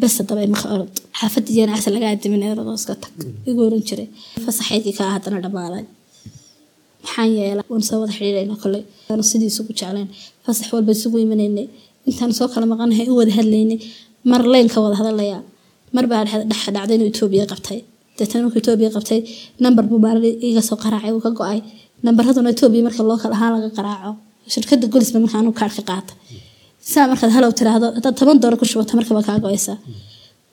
bes 0.02 0.14
hadaba 0.20 0.42
imaka 0.48 0.66
orod. 0.76 0.92
Xaafadda 1.20 1.50
iyana 1.56 1.72
casa 1.76 1.90
laga 1.96 2.08
adimin 2.14 2.42
eeradoo 2.48 2.76
iska 2.80 2.94
tag. 3.04 3.14
Igu 3.50 3.60
oran 3.68 3.82
jiray. 3.90 4.08
Fasaxaydkii 4.46 4.96
kaa 5.00 5.10
haddana 5.16 5.38
dhammaaday 5.46 5.84
maxaan 7.04 7.30
yeela 7.38 7.62
waan 7.72 7.84
soo 7.90 7.98
wada 8.02 8.14
xidhiirayna 8.18 8.56
koley 8.64 8.82
aanu 9.12 9.24
sidii 9.32 9.50
isugu 9.54 9.74
fasax 10.46 10.68
walba 10.76 10.92
isugu 10.98 11.18
imanaynay 11.26 11.66
intaan 12.10 12.32
soo 12.40 12.48
kala 12.54 12.66
maqanahay 12.74 13.06
u 13.12 13.16
wada 13.20 13.32
hadlaynay 13.38 13.80
mar 14.32 14.42
leynka 14.54 14.78
wada 14.86 14.96
hadalayaa 15.02 15.42
mar 15.96 16.06
baa 16.12 16.22
dhex 16.52 16.62
dhacday 16.76 16.96
inuu 16.98 17.10
etoobiya 17.14 17.46
qabtay. 17.52 17.80
Deetana 18.18 18.42
markuu 18.46 18.60
etoobiya 18.64 18.90
qabtay 18.96 19.20
nambar 19.64 19.84
buu 19.90 20.00
maalin 20.06 20.34
iga 20.50 20.62
soo 20.70 20.78
qaraacay 20.84 21.12
uu 21.16 21.22
ka 21.26 21.32
go'ay. 21.40 21.60
Nambaraduna 22.06 22.50
etoobiya 22.56 22.84
marka 22.88 23.02
loo 23.10 23.18
kala 23.24 23.34
ahaan 23.38 23.52
laga 23.56 23.70
qaraaco. 23.78 24.12
Shirkada 24.54 24.86
golisba 24.94 25.18
marka 25.24 25.38
anuu 25.42 25.54
qaata. 25.60 26.14
Saa 26.92 27.06
markaad 27.12 27.32
halow 27.38 27.52
tiraahdo 27.60 27.88
haddaad 27.98 28.16
toban 28.20 28.38
doolar 28.42 28.58
ku 28.62 28.66
shubato 28.72 28.94
markaba 29.00 29.22
kaa 29.28 29.38
go'aysaa 29.46 29.78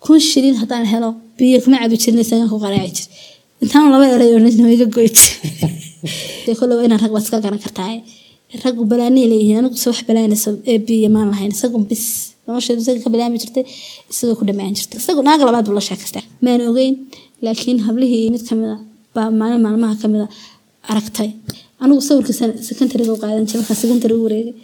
kun 0.05 0.19
shilin 0.31 0.57
haddaan 0.63 0.85
helo 0.93 1.09
biyo 1.39 1.59
kuma 1.65 1.77
cabi 1.83 1.97
jirin 2.03 2.21
isagaan 2.25 2.49
ku 2.53 2.59
qaraaci 2.65 2.93
jir 2.97 3.07
intaan 3.65 3.87
laba 3.95 4.07
eray 4.17 4.31
oo 4.37 4.41
iga 4.77 4.87
goy 4.97 5.09
jir 6.45 6.55
kolle 6.61 6.75
inaan 6.87 7.01
rag 7.05 7.13
baad 7.15 7.25
iska 7.27 7.39
garan 7.45 7.61
kartaa 7.65 7.91
raggu 8.65 8.83
balaanay 8.93 9.25
leeyihiin 9.33 9.59
anigu 9.61 9.77
se 9.83 9.87
wax 9.91 10.01
balaanayso 10.09 10.51
ee 10.73 11.09
maan 11.15 11.29
lahayn. 11.33 11.51
Isagu 11.57 11.79
bis. 11.91 12.05
Nolosheedu 12.47 12.81
isaga 12.85 13.01
ka 13.05 13.11
bilaami 13.15 13.37
jirtay 13.43 13.65
isagoo 14.13 14.37
ku 14.41 14.45
dhamaan 14.49 14.75
jirtay 14.79 14.99
isagu 15.03 15.21
naaga 15.29 15.43
labaad 15.49 15.67
buu 15.69 15.77
la 15.79 15.83
sheekaystay 15.89 16.25
maan 16.45 16.61
ogeyn 16.71 16.95
laakiin 17.45 17.79
hablihii 17.87 18.27
mid 18.35 18.43
ka 18.49 18.55
mid 18.61 18.69
a 18.75 18.77
baa 19.17 19.29
maalin 19.41 19.61
maalmaha 19.67 19.95
ka 20.03 20.07
mid 20.13 20.23
aragtay. 20.91 21.29
Anigu 21.83 22.01
sawirka 22.09 22.33
secondariga 22.69 23.13
u 23.17 23.19
qaadan 23.23 23.45
jiray 23.49 23.61
markaa 23.63 23.79
secondary 23.83 24.15
u 24.21 24.23
wareegay. 24.27 24.55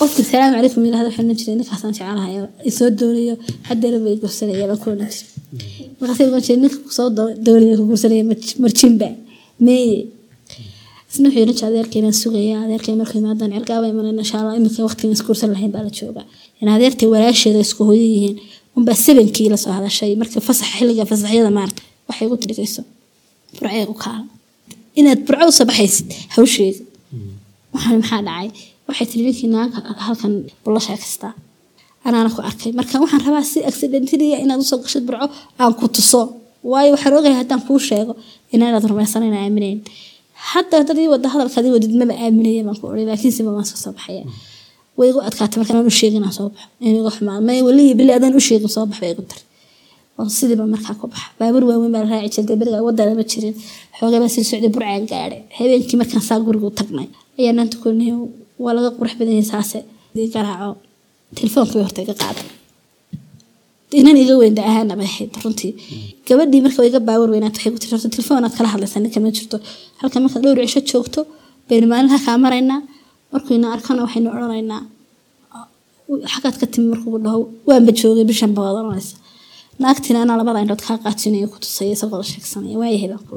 Qofkii 0.00 0.24
salaamu 0.30 0.52
calaykum 0.56 0.82
yidhahda 0.86 1.08
waxaan 1.10 1.26
odhan 1.26 1.38
jiray 1.40 1.54
ninkaasaan 1.60 1.92
jecelahay 1.96 2.34
isoo 2.70 2.88
doonayo 3.00 3.34
hadeera 3.68 3.98
bay 4.04 4.14
gursanaya 4.22 4.66
ku 4.82 4.86
odhan 4.94 5.08
jiray 5.14 5.79
markaasay 6.00 6.26
odhan 6.28 6.42
jiray 6.46 6.58
ninka 6.62 6.78
ku 6.86 6.90
soo 6.98 7.08
doonaya 7.46 7.74
ku 7.80 7.84
gursanaya 7.90 8.24
marjinba 8.64 9.08
meeye 9.66 9.98
isna 11.10 11.26
wuxuu 11.28 11.40
yidhan 11.42 11.56
jiray 11.58 11.68
adeerkaynan 11.72 12.14
sugaya 12.22 12.56
adeerkay 12.64 12.94
markuu 13.00 13.18
imaadaan 13.22 13.50
cirgaaba 13.56 13.86
imanan 13.92 14.16
insha 14.22 14.36
allah 14.40 14.54
iminka 14.58 14.80
waqtigan 14.86 15.12
isguursan 15.16 15.48
lahayn 15.54 15.70
baa 15.74 15.82
la 15.86 15.92
joogaa. 15.98 16.26
In 16.62 16.68
adeertay 16.76 17.08
walaasheeda 17.14 17.60
isku 17.66 17.82
hooyo 17.88 18.06
yihiin 18.14 18.36
unbaa 18.76 18.96
sabankii 19.06 19.48
la 19.52 19.58
soo 19.64 19.72
hadashay. 19.78 20.10
Marka 20.20 20.38
fasax 20.48 20.68
xilliga 20.78 21.04
fasaxyada 21.10 21.50
maarta 21.58 21.80
waxay 22.08 22.26
ugu 22.28 22.36
tirigayso 22.42 22.82
burcee 23.58 23.84
u 23.92 23.94
kaala 24.02 24.24
inaad 24.98 25.20
burco 25.26 25.44
u 25.50 25.52
soo 25.58 25.66
baxaysid 25.70 26.08
hawsheeda 26.34 26.80
waxaan 27.74 27.96
maxaa 28.00 28.22
dhacay? 28.28 28.48
Waxay 28.88 29.06
tiri 29.10 29.22
ninkii 29.26 29.48
naanka 29.54 29.78
halkan 30.06 30.32
bulla 30.64 30.80
sheekaystaa 30.86 31.32
anaana 32.06 32.30
ku 32.34 32.40
arkay. 32.50 32.70
Marka 32.78 32.94
waxaan 33.02 33.22
rabaa 33.26 33.44
si 33.52 33.58
accidentaliya 33.70 34.36
inaad 34.44 34.60
u 34.64 34.66
soo 34.70 34.78
gashid 34.84 35.04
burco 35.08 35.26
aan 35.62 35.72
ku 35.78 35.86
tuso. 35.94 36.20
Waayo 36.70 36.90
waxaan 36.94 37.14
ogahay 37.18 37.36
haddaan 37.40 37.62
kuu 37.66 37.78
sheego 37.88 38.12
inaanaad 38.54 38.84
rumaysanayn 38.90 39.34
aaminayn 39.42 39.78
hadda 40.52 40.74
haddadii 40.80 41.08
wada 41.12 41.28
hadalkaadii 41.34 41.72
wadid 41.76 41.92
maba 42.00 42.14
aaminaya 42.24 42.62
baan 42.66 42.76
ku 42.80 42.84
oray 42.92 43.04
laakiinse 43.10 43.40
ma 43.46 43.50
waan 43.56 43.66
soo 43.70 43.78
soo 43.84 43.92
baxaya 43.96 44.24
way 44.98 45.08
igu 45.10 45.20
adkaatay 45.28 45.56
markaan 45.60 45.76
aan 45.80 45.88
u 45.92 45.94
sheegin 46.00 46.22
aan 46.26 46.34
soo 46.38 46.48
baxo. 46.52 46.66
In 46.86 46.94
igu 47.00 47.10
xumaa 47.16 47.38
may 47.48 47.58
walihii 47.66 47.94
bili 47.98 48.12
adaan 48.18 48.34
u 48.38 48.40
soo 48.74 48.86
bax 48.90 49.00
igu 49.14 49.22
tiri 49.30 50.54
oo 50.62 50.66
markaa 50.74 50.94
ku 51.00 51.04
baxa 51.12 51.28
baabuur 51.38 51.64
waaweyn 51.70 51.92
baa 51.96 52.04
raaci 52.12 52.28
jirtay 52.36 52.56
beriga 52.60 52.78
wadana 52.88 53.12
ma 53.20 53.24
jirin. 53.30 53.54
Xoogay 53.98 54.18
baa 54.22 54.30
sii 54.34 54.44
socday 54.50 54.70
burcaan 54.74 55.04
gaadhay. 55.12 55.40
Habeenkii 55.56 55.96
markaan 56.00 56.22
saa 56.28 56.38
guriga 56.46 56.66
u 56.70 56.72
tagnay 56.80 57.08
ayaa 57.40 57.52
naanta 57.56 57.76
kulnihi 57.82 58.12
waa 58.64 58.72
laga 58.76 58.90
qurux 58.98 59.12
badan 59.20 59.44
saase 59.52 59.78
garaaco 60.34 60.70
telefoonkai 61.38 61.80
horta 61.86 62.00
iga 62.04 62.14
qaaday 62.22 62.46
inan 64.00 64.16
iga 64.24 64.34
weynda 64.42 64.62
ahaana 64.70 64.94
bay 65.00 65.08
ahayd 65.12 65.32
runtii. 65.44 65.70
Gabadhii 66.28 66.60
marka 66.66 66.80
iga 66.90 67.00
baawar 67.08 67.28
weynaat 67.34 67.54
waxay 67.56 67.70
ku 67.74 67.78
tiri 67.82 67.92
horta 67.96 68.08
telefoonaad 68.16 68.54
kala 68.58 68.68
hadlaysaa 68.74 69.00
ninka 69.04 69.18
ma 69.24 69.30
jirto. 69.36 69.56
Halka 70.00 70.16
marka 70.24 70.38
dhowr 70.42 70.58
cisho 70.66 70.80
joogto 70.90 71.20
baynu 71.68 71.86
maalinha 71.92 72.18
kaa 72.26 72.36
maraynaa. 72.44 72.80
Markuyna 73.32 73.66
arkana 73.74 74.00
waxaynu 74.06 74.28
odhanaynaa 74.36 74.80
xagaad 76.32 76.56
ka 76.60 76.66
timi 76.72 76.86
markuu 76.92 77.18
dhaho 77.24 77.38
waanba 77.68 77.92
joogay 78.00 78.24
bishan 78.30 78.50
ba 78.56 78.60
odanaysa 78.70 79.14
naagtiina 79.82 80.18
anaa 80.24 80.36
labada 80.40 80.58
indhood 80.64 80.82
kaa 80.86 80.96
qaajinayo 81.04 81.46
ku 81.52 81.58
tusaya 81.64 81.92
isagoo 81.96 82.22
sheegsanaya 82.30 82.76
waayahay 82.82 83.08
baan 83.12 83.24
ku 83.28 83.34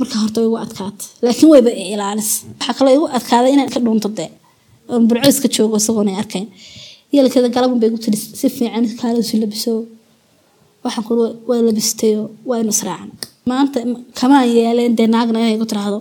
marka 0.00 0.14
horta 0.22 0.38
way 0.40 0.48
igu 0.50 0.58
adkaata 0.64 1.04
laakiin 1.24 1.48
wayba 1.54 1.70
ilaalis. 1.94 2.30
Waxaa 2.58 2.74
kaloo 2.78 2.94
igu 2.98 3.06
adkaaday 3.18 3.50
inaan 3.56 3.70
ka 3.74 3.80
dhuunto 3.84 4.08
dee 4.18 4.30
oon 4.92 5.02
burco 5.08 5.28
iska 5.32 5.48
joogo 5.56 5.76
isagoona 5.80 6.12
arkayn. 6.22 6.46
Yeelkeeda 7.14 7.48
galabun 7.56 7.78
bay 7.82 7.90
gu 7.94 7.98
tiri 8.04 8.16
si 8.40 8.46
fiican 8.56 8.84
kaala 9.00 9.18
isu 9.24 9.34
labiso. 9.42 9.72
Waxaan 10.84 11.04
ku 11.08 11.12
waa 11.48 11.60
labistayo 11.68 12.22
waa 12.48 12.60
israacan 12.74 13.10
maanta 13.50 13.78
kamaan 14.18 14.46
yeeleen 14.56 14.92
dee 14.98 15.08
naagna 15.14 15.38
inay 15.42 15.58
ku 15.62 15.66
tiraahdo. 15.70 15.98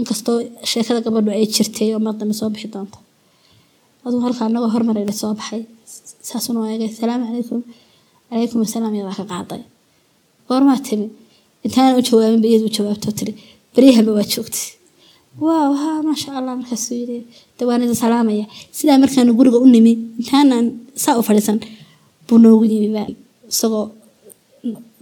Inkastoo 0.00 0.36
sheekada 0.70 1.00
gabadhu 1.06 1.30
ay 1.38 1.46
jirtay 1.54 1.88
oo 1.94 2.00
mar 2.06 2.14
soo 2.40 2.48
bixi 2.54 2.68
doonto. 2.74 2.98
Aduu 4.06 4.20
halkaa 4.24 4.46
anagoo 4.50 4.70
hormarayna 4.74 5.12
soo 5.20 5.32
baxay. 5.38 5.62
Saasuna 6.28 6.58
waa 6.62 6.70
eegay 6.74 6.90
salaamu 7.00 7.24
calaykum. 7.28 7.60
Calaykum 8.30 8.58
asalaam 8.66 8.94
iyadaa 8.96 9.16
ka 9.20 9.24
qaaday. 9.32 9.62
Goormaa 10.48 10.78
timi 10.86 11.06
intaana 11.66 11.96
u 11.98 12.02
jawaabinba 12.08 12.46
iyadu 12.50 12.68
jawaabtoo 12.76 13.12
tiri. 13.18 13.32
Baryahaba 13.74 14.10
waa 14.18 14.26
joogtay 14.32 14.64
waaw 15.40 15.72
ha 15.80 15.90
maasha 16.06 16.30
allah 16.38 16.54
markaasuu 16.60 16.94
yidhi 17.02 17.18
de 17.58 17.62
waan 17.68 17.82
idin 17.84 17.98
salaamaya. 18.04 18.46
Sidaa 18.76 18.98
markaanu 19.02 19.32
guriga 19.38 19.58
u 19.64 19.66
nimi 19.74 19.92
intaanaan 20.20 20.66
saa 21.04 21.18
u 21.20 21.22
fadhiisan 21.28 21.58
buu 22.26 22.38
noogu 22.44 22.64
yimi 22.72 22.88
baa. 22.96 23.08
Isagoo 23.52 23.84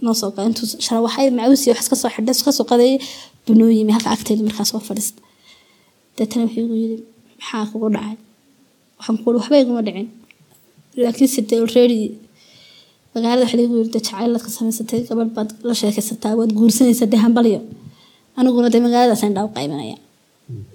noo 0.03 0.13
soo 0.19 0.29
intuu 0.47 0.65
sharawaxay 0.85 1.27
macawiisi 1.37 1.69
wax 1.71 1.79
iska 1.85 1.95
soo 2.01 2.09
xidhay 2.15 2.33
iska 2.37 2.51
soo 2.57 2.65
qadeeyay 2.71 2.97
buu 3.45 3.53
noo 3.59 3.69
yimi. 3.77 3.91
Halka 3.95 4.09
agteeda 4.15 4.43
markaas 4.47 4.69
soo 4.73 4.81
fadhiista 4.89 5.21
deetana 6.17 6.43
wuxuu 6.45 6.63
igu 6.65 6.75
yidhi 6.83 6.97
maxaa 7.39 7.65
kugu 7.71 7.87
dhacay? 7.95 8.15
Waxaan 8.97 9.17
kuuli 9.21 9.37
waxba 9.39 9.55
iguma 9.63 9.81
dhicin. 9.87 10.07
Laakiinse 11.03 11.39
dee 11.49 11.59
already 11.63 11.99
magaalada 13.13 13.43
waxa 13.45 13.57
lagu 13.59 13.73
yiri 13.79 13.89
dee 13.93 14.01
jacaylaad 14.07 14.41
ka 14.45 14.49
samaysatay 14.57 14.99
gabadh 15.09 15.31
baad 15.37 15.49
la 15.67 15.73
sheekaysataa 15.79 16.33
waad 16.39 16.51
guursanaysaa 16.57 17.07
dee 17.13 17.21
hambalyo 17.25 17.59
aniguna 18.37 18.67
dee 18.73 18.81
magaaladaasaan 18.87 19.33
dhaa 19.35 19.45
u 19.49 19.53
qaybanaya 19.57 19.97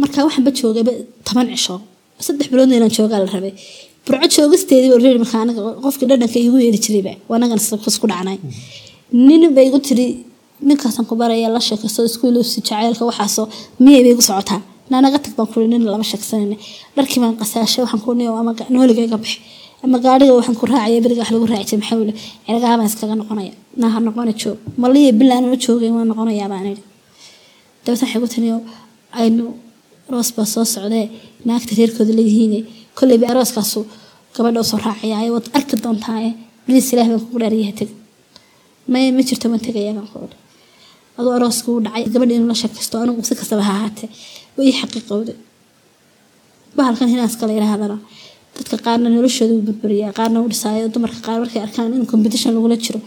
marka 0.00 0.18
waxaanba 0.26 0.50
joogayba 0.60 0.92
toban 1.26 1.46
cisho. 1.54 1.74
Saddex 2.26 2.46
biloodna 2.52 2.74
inaan 2.78 2.92
joogaa 2.98 3.20
la 3.24 3.28
rabay. 3.34 3.52
Burco 4.06 4.26
joogisteedii 4.36 4.90
already 4.96 5.18
markaa 5.24 5.40
anaga 5.44 5.60
qofkii 5.84 6.06
dhadhanka 6.10 6.38
igu 6.46 6.56
yeeri 6.64 6.78
jirayba 6.84 7.12
anagan 7.36 7.58
isku 7.90 8.06
dhacnay. 8.12 8.36
Nin 9.26 9.42
bay 9.56 9.66
igu 9.68 9.78
tiri 9.86 10.06
ninkaasaan 10.68 11.06
ku 11.08 11.14
baraya 11.20 11.48
la 11.56 11.60
sheekaysto 11.68 12.00
iskuulsi 12.08 12.58
jacaylka 12.68 13.02
waxaasoo 13.10 13.46
miyay 13.84 14.02
bay 14.04 14.12
igu 14.16 14.22
socotaa 14.28 14.60
naanaga 14.90 15.18
tag 15.24 15.32
baan 15.38 15.48
kuri 15.52 15.66
nin 15.72 15.82
lama 15.92 16.04
sheegsanayna 16.10 16.56
dharkii 16.96 17.20
baan 17.22 17.34
qasaashay 17.40 17.82
waxaan 17.84 18.00
ku 18.04 18.10
ama 18.40 18.52
nooliga 18.74 19.02
iga 19.06 19.16
bixi 19.22 19.38
ama 19.84 19.96
gaadhiga 20.04 20.32
waxaan 20.38 20.56
ku 20.60 20.64
raacaya 20.72 20.98
beriga 21.04 21.20
wax 21.22 21.30
lagu 21.34 21.46
raaci 21.52 21.64
jiray 21.70 21.80
maxaa 21.82 21.98
wile 22.00 22.12
cirgaabaan 22.46 22.88
iskaga 22.90 23.14
noqonaya. 23.20 23.52
Naaha 23.80 23.98
noqona 24.06 24.32
joog 24.40 24.58
maliya 24.82 25.10
bilaan 25.20 25.44
ma 25.52 25.56
joogay 25.64 25.90
waan 25.96 26.08
noqonayaa 26.12 26.48
baan 26.52 26.66
idhi 26.72 26.82
dabeetna 27.84 28.04
waxay 28.06 28.20
ku 28.22 28.28
taniyo 28.34 28.56
aynu 29.20 29.44
aroos 30.08 30.30
baa 30.36 30.46
soo 30.54 30.64
socdee 30.74 31.04
naagta 31.48 31.72
reerkooda 31.78 32.12
leeyihiin. 32.18 32.54
Kolleyba 32.98 33.26
arooskaasu 33.32 33.80
gabadha 34.34 34.58
u 34.64 34.66
soo 34.70 34.78
raacaya 34.86 35.16
waad 35.34 35.46
arki 35.58 35.74
doontaa 35.84 36.18
bliis 36.66 36.88
ilaah 36.92 37.06
baan 37.10 37.20
kugu 37.24 37.38
dhaariyaha 37.42 37.72
teg 37.80 37.90
may 38.92 39.04
ma 39.16 39.22
jirto 39.28 39.46
waan 39.52 39.62
tegayaa 39.66 39.94
baan 39.98 40.08
ku 40.12 40.16
odhi. 40.26 40.36
Aduu 41.18 41.32
arooska 41.38 41.68
u 41.76 41.80
dhacay 41.86 42.04
gabadha 42.14 42.32
inuu 42.38 42.48
la 42.52 42.56
sheekaysto 42.62 42.94
anigu 43.02 43.20
si 43.28 43.34
kastaba 43.40 43.62
ha 43.68 43.72
ahaatee 43.78 44.08
way 44.56 44.66
ii 44.70 44.76
xaqiiqowday 44.80 45.36
bahalkan 46.78 47.08
hinaaska 47.12 47.42
la 47.48 47.52
yidhaahdana 47.58 47.96
dadka 48.58 48.76
qaarna 48.86 49.08
noloshooda 49.16 49.54
u 49.58 49.62
burburiyaa 49.68 50.12
qaarna 50.18 50.38
u 50.44 50.48
dhisaayo 50.52 50.86
dumarka 50.94 51.20
qaar 51.26 51.38
markay 51.42 51.60
arkaan 51.66 51.90
in 51.98 52.04
competition 52.12 52.50
lagula 52.56 52.76
jiro. 52.84 53.00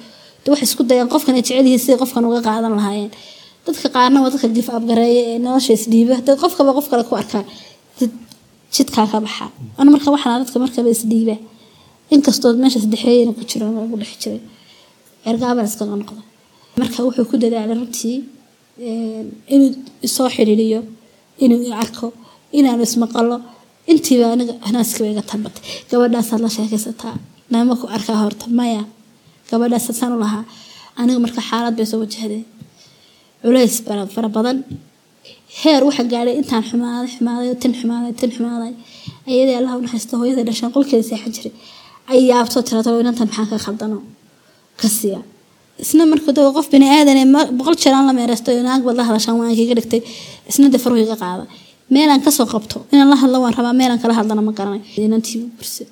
Waxay 0.51 0.65
isku 0.70 0.81
dayaan 0.89 1.10
qofkan 1.13 1.34
ay 1.38 1.43
jecel 1.48 1.65
yihiin 1.72 1.98
qofkan 2.01 2.24
uga 2.29 2.39
qaadan 2.50 2.74
lahaayeen. 2.79 3.12
Dadka 3.65 3.88
qaarna 3.96 4.17
waa 4.24 4.29
dadka 4.34 4.48
gif 4.55 4.67
abgareeya 4.77 5.22
ee 5.31 5.38
nolosha 5.46 5.72
isdhiiba 5.79 6.15
dad 6.27 6.38
qofkaba 6.43 6.72
qof 6.77 6.88
kale 6.91 7.03
ku 7.10 7.13
arkaa 7.22 7.43
jidkaa 8.75 9.05
ka 9.12 9.17
baxa. 9.25 9.46
Ana 9.79 9.89
marka 9.96 10.10
waxaa 10.15 10.39
dadka 10.43 10.58
markaba 10.63 10.89
isdhiiba 10.98 11.36
inkastoo 12.13 12.51
meesha 12.63 12.79
saddexeeyana 12.84 13.31
ku 13.38 13.43
jiro 13.50 13.65
ugu 13.86 13.96
dhex 14.01 14.12
jiray 14.22 14.39
ergaabaan 15.29 15.67
iskaga 15.70 15.93
noqda 16.01 16.22
marka 16.79 16.98
wuxuu 17.05 17.25
ku 17.31 17.36
dadaalay 17.43 17.75
runtii 17.81 18.17
inuu 19.53 19.70
isoo 20.08 20.27
xidhiiriyo 20.36 20.79
inuu 21.43 21.72
arko 21.84 22.08
inaanu 22.60 22.84
ismaqalo 22.89 23.36
intiiba 23.92 24.26
aniga 24.34 24.54
hanaaskiba 24.68 25.08
iga 25.14 25.24
talbatay 25.32 25.64
gabadhaasaad 25.92 26.42
la 26.46 26.50
sheekaysataa. 26.56 27.16
Nama 27.54 27.74
ku 27.82 27.86
arkaa 27.96 28.18
horta 28.24 28.46
maya 28.60 28.84
gabadhaas 29.50 29.88
saan 30.00 30.14
u 30.16 30.20
lahaa. 30.24 30.44
Aniga 31.00 31.20
marka 31.26 31.42
xaalad 31.50 31.74
bay 31.78 31.86
soo 31.92 32.00
wajahday. 32.04 32.44
Culays 33.42 33.76
fara 34.16 34.30
badan. 34.38 34.58
Heer 35.62 35.82
waxa 35.88 36.04
gaadhay 36.14 36.36
intaan 36.42 36.64
xumaaday 36.70 37.08
xumaaday 37.16 37.56
tin 37.62 37.74
xumaaday 37.80 38.14
tin 38.20 38.32
xumaaday. 38.36 38.74
Ayadii 39.30 39.56
allah 39.60 39.74
u 39.78 39.82
naxariisto 39.86 40.16
hooyada 40.22 40.44
dhashaan 40.50 40.72
qolkeeda 40.76 41.04
seexan 41.10 41.32
jiray 41.36 41.54
ay 42.12 42.20
yaabto 42.32 42.58
tirado 42.68 42.90
inantan 43.02 43.28
maxaan 43.30 43.48
ka 43.52 43.58
khaldano? 43.66 43.98
Ka 44.80 44.88
isna 45.84 46.04
marka 46.12 46.32
doo 46.38 46.50
qof 46.56 46.68
bini 46.74 46.88
aadan 46.96 47.18
boqol 47.58 47.76
jeer 47.82 47.94
la 48.08 48.14
meereysto 48.20 48.50
naag 48.68 48.82
baad 48.88 48.98
la 49.00 49.04
hadashaan 49.10 49.36
waan 49.40 49.54
dhigtay. 49.80 50.02
Isna 50.50 50.70
de 50.74 50.78
faruhu 50.84 51.02
iga 51.06 51.16
meelaan 51.93 52.21
ka 52.25 52.31
soo 52.38 52.45
qabto. 52.53 52.77
Inaan 52.93 53.10
la 53.13 53.17
hadlo 53.21 53.38
waan 53.43 53.53
rabaa 53.60 53.74
meelaan 53.81 54.00
kala 54.03 54.13
hadlana 54.19 54.41
ma 54.48 54.51
garanay. 54.60 54.81
Inantii 55.07 55.41
burse. 55.57 55.83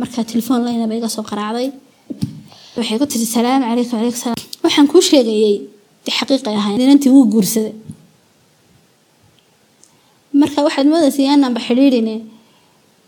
Marka 0.00 0.20
telefoon 0.30 0.60
laynaba 0.66 0.94
iga 0.98 1.08
soo 1.16 1.24
qaraacday. 1.30 1.68
Waxay 2.76 2.96
ku 3.00 3.06
tiri 3.12 3.26
salaam 3.34 3.60
calaykum 3.68 3.90
calaykum 3.92 4.20
salaam. 4.24 4.38
Waxaan 4.64 4.86
kuu 4.92 5.02
sheegayay 5.08 5.54
de 6.04 6.10
xaqiiqay 6.18 6.54
inantii 6.84 7.10
wuu 7.14 7.26
guursaday. 7.32 7.74
Marka 10.40 10.58
waxaad 10.66 10.86
moodaysa 10.92 11.20
yaanaanba 11.28 11.60
xidhiidhine 11.66 12.14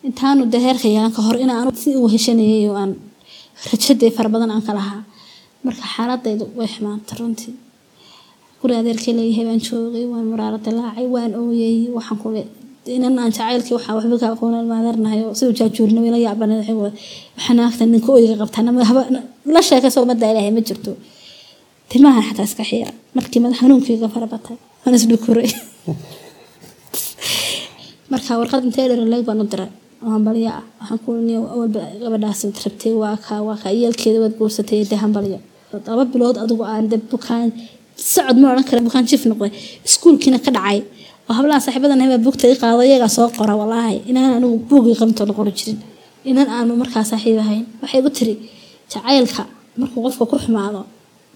intaanu 0.07 0.43
de 0.53 0.59
heerka 0.65 0.89
yeelan 0.95 1.13
ka 1.17 1.21
hor 1.27 1.37
inaanu 1.45 1.71
si 1.83 1.89
uu 2.01 2.09
heshanayay 2.15 2.65
oo 2.71 2.77
aan 2.83 2.93
rajadee 3.71 4.11
fara 4.17 4.29
badan 4.35 4.51
aan 4.55 4.63
ka 4.69 4.73
lahaa. 4.79 5.03
Marka 5.67 5.85
xaaladaydu 5.95 6.45
way 6.59 6.69
xumaantay 6.75 7.17
runtii 7.21 7.53
guri 8.61 8.75
adeerkay 8.81 9.13
leeyahay 9.19 9.45
baan 9.49 9.61
joogay 9.69 10.05
waan 10.13 10.27
muraaro 10.31 10.59
dilaacay 10.65 11.07
waan 11.15 11.33
ooyay 11.41 11.77
waxaan 11.97 12.19
kule 12.23 12.43
inan 12.97 13.15
aan 13.23 13.33
waxaa 13.77 13.95
waxba 13.99 14.17
ka 14.23 14.27
aqoonaan 14.35 14.67
maadeernahay 14.73 15.21
oo 15.27 15.35
siduu 15.39 15.55
jaajuurnimo 15.59 16.07
ila 16.11 16.19
yaabanay 16.27 16.61
waxaa 16.85 17.55
naagta 17.59 17.83
ninka 17.87 18.11
oyga 18.17 18.35
qabtaa 18.43 18.63
la 19.55 19.61
sheekayso 19.69 19.99
ummadda 20.05 20.25
ilaahay 20.31 20.53
ma 20.57 20.63
jirto. 20.69 20.93
Timahan 21.89 22.23
xataa 22.29 22.45
iska 22.45 22.65
xiira 22.71 22.93
markii 23.17 23.41
madax 23.43 23.59
xanuunkayga 23.61 24.09
fara 24.15 24.27
batay 24.33 24.57
waan 24.83 24.95
isdhukuray 24.99 25.51
marka 28.13 28.31
warqad 28.41 28.63
intee 28.69 28.87
dheraleeg 28.91 29.25
baan 29.29 29.41
u 29.43 29.45
diray 29.53 29.71
ah 30.53 30.63
waxaan 30.81 30.99
ku 31.05 31.11
niyo 31.29 31.41
gabadhaas 32.03 32.41
rabtay 32.65 32.93
waa 33.03 33.17
ka 33.25 33.35
waa 33.47 33.57
waad 34.23 34.35
guursatay 34.39 34.81
dee 34.91 35.01
hambalyo 35.05 35.39
laba 35.87 36.05
bilood 36.13 36.37
adigu 36.45 36.65
aan 36.73 36.85
de 36.91 36.97
bukaan 37.13 37.49
socod 37.99 38.37
ma 38.43 38.47
odhan 38.53 38.65
kara 38.69 38.81
bukaan 38.87 39.05
jif 39.11 39.23
noqday. 39.31 39.51
Iskuulkiina 39.89 40.39
ka 40.45 40.51
dhacay. 40.57 40.79
Oo 41.29 41.35
hablaha 41.39 41.61
saaxiibadan 41.65 42.01
baa 42.13 42.19
bugta 42.27 42.45
i 42.53 42.57
qaado 42.63 42.83
iyagaa 42.89 43.09
soo 43.17 43.29
qora 43.39 43.55
walaahi 43.61 43.97
inaan 44.11 44.33
anigu 44.39 44.57
buugii 44.69 44.97
qabto 45.01 45.23
la 45.27 45.53
jirin. 45.59 45.79
Inan 46.31 46.49
aanu 46.57 46.73
markaa 46.83 47.05
saaxiib 47.11 47.39
ahayn. 47.45 47.65
Waxay 47.83 47.99
igu 48.01 48.11
tiri 48.17 48.35
jacaylka 48.93 49.43
markuu 49.81 50.01
qofka 50.07 50.25
ku 50.31 50.37
xumaado 50.45 50.81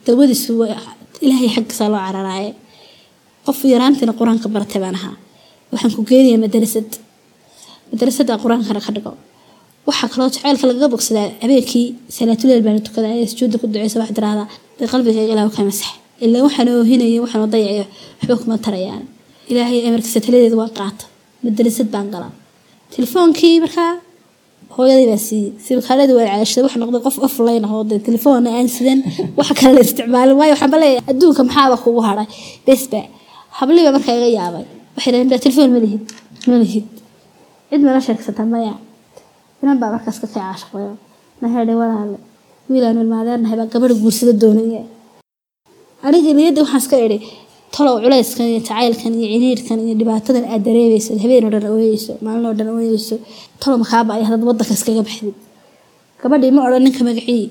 dawadiisu 0.06 0.52
ilaahay 1.24 1.48
xaggiisa 1.54 1.84
loo 1.92 2.00
cararaaye. 2.06 2.50
Qof 3.46 3.58
yaraantiina 3.74 4.12
qur'aanka 4.18 4.46
baratay 4.54 4.80
baan 4.84 4.96
ahaa. 5.00 5.14
Waxaan 5.72 5.92
ku 5.96 6.02
geenayaa 6.10 6.40
madarasad 6.44 6.88
madarasada 7.90 8.32
qur'aankana 8.42 8.80
ka 8.86 8.90
dhigo. 8.96 9.12
Waxaa 9.88 10.08
kaloo 10.12 10.28
jaceylka 10.34 10.64
lagaga 10.70 10.88
bogsadaa 10.94 11.26
habeenkii 11.42 11.86
salaatuleel 12.16 12.62
baana 12.66 12.80
tukadaa 12.86 13.12
ee 13.20 13.26
sujuudda 13.32 13.56
ku 13.60 13.66
duceysa 13.72 13.98
wax 14.02 14.10
tiraahdaa 14.16 14.46
dee 14.78 14.86
qalbigayga 14.92 15.32
ilaah 15.34 15.50
ka 15.56 15.62
masax 15.68 15.90
ilaa 16.24 16.42
waxaan 16.46 16.68
oohinaya 16.74 17.18
waxaan 17.24 17.50
dayacayo 17.54 17.84
waxba 18.20 18.34
kuma 18.40 18.56
tarayaan. 18.66 19.04
Ilaahay 19.50 19.78
amarkiisa 19.88 20.20
taladeeda 20.26 20.56
waa 20.62 20.70
qaata 20.78 21.04
madrasad 21.44 21.88
baan 21.94 22.06
galaa. 22.14 22.32
Telefoonkii 22.94 23.54
markaa 23.64 23.92
hooyaday 24.76 25.06
baa 25.12 25.20
siiyey 25.26 25.50
sibikaaladii 25.64 26.16
waa 26.18 26.28
caashada 26.32 26.62
wax 26.66 26.74
noqday 26.82 27.02
qof 27.06 27.16
offline 27.26 27.64
ah 27.68 27.72
oo 27.76 27.84
dee 27.90 27.98
telefoon 28.08 28.46
aan 28.46 28.68
sidan 28.76 28.98
wax 29.38 29.48
kale 29.58 29.72
la 29.76 29.80
isticmaalin 29.86 30.36
waayo. 30.40 30.52
Waxaan 30.54 30.70
baleeyahay 30.74 31.04
adduunka 31.12 31.42
maxaaba 31.48 31.76
kugu 31.84 32.00
hadhay 32.08 32.26
besba 32.66 33.00
habliba 33.58 33.90
markaa 33.96 34.14
iga 34.18 34.28
yaabay. 34.38 34.64
Waxay 34.96 35.10
dhaheen 35.12 35.28
baa 35.32 35.40
telefoon 35.44 35.68
ma 35.74 35.78
lihid 35.84 36.02
ma 36.48 36.56
lihid. 36.62 36.86
Cid 37.70 37.80
mala 37.86 38.00
sheegsata 38.06 38.42
maya 38.52 38.74
inan 39.62 39.76
baa 39.82 39.90
markaas 39.94 40.16
ka 40.22 40.26
caashaqayo 40.34 40.92
naheedhe 41.42 41.74
walaale 41.80 42.18
wiilaan 42.70 42.96
ilmaadeernahay 43.02 43.56
baa 43.60 43.68
gabadha 43.74 43.94
guursada 44.02 44.32
doonaya 44.42 44.82
aniga 46.06 46.30
niyadda 46.38 46.60
waxaan 46.64 46.80
iska 46.82 46.96
idhi 47.06 47.18
talow 47.74 47.94
culayskan 48.04 48.46
iyo 48.50 48.60
jacaylkan 48.66 49.12
iyo 49.18 49.26
ciriirkan 49.34 49.78
iyo 49.86 49.94
dhibaatadan 50.00 50.44
aad 50.52 50.62
dareemayso 50.66 51.10
habeen 51.22 51.44
oo 51.46 51.50
dhan 51.54 51.64
ooyeyso 51.76 52.12
maalin 52.24 52.44
oo 52.50 52.54
dhan 52.58 52.68
ooyeyso 52.76 53.16
talow 53.62 53.76
makaaba 53.82 54.10
ay 54.18 54.22
hadad 54.28 54.42
wadanka 54.48 54.72
iskaga 54.78 55.02
baxdid 55.08 55.36
gabadhii 56.22 56.52
ma 56.56 56.60
odhan 56.66 56.82
ninka 56.86 57.02
magacii 57.08 57.42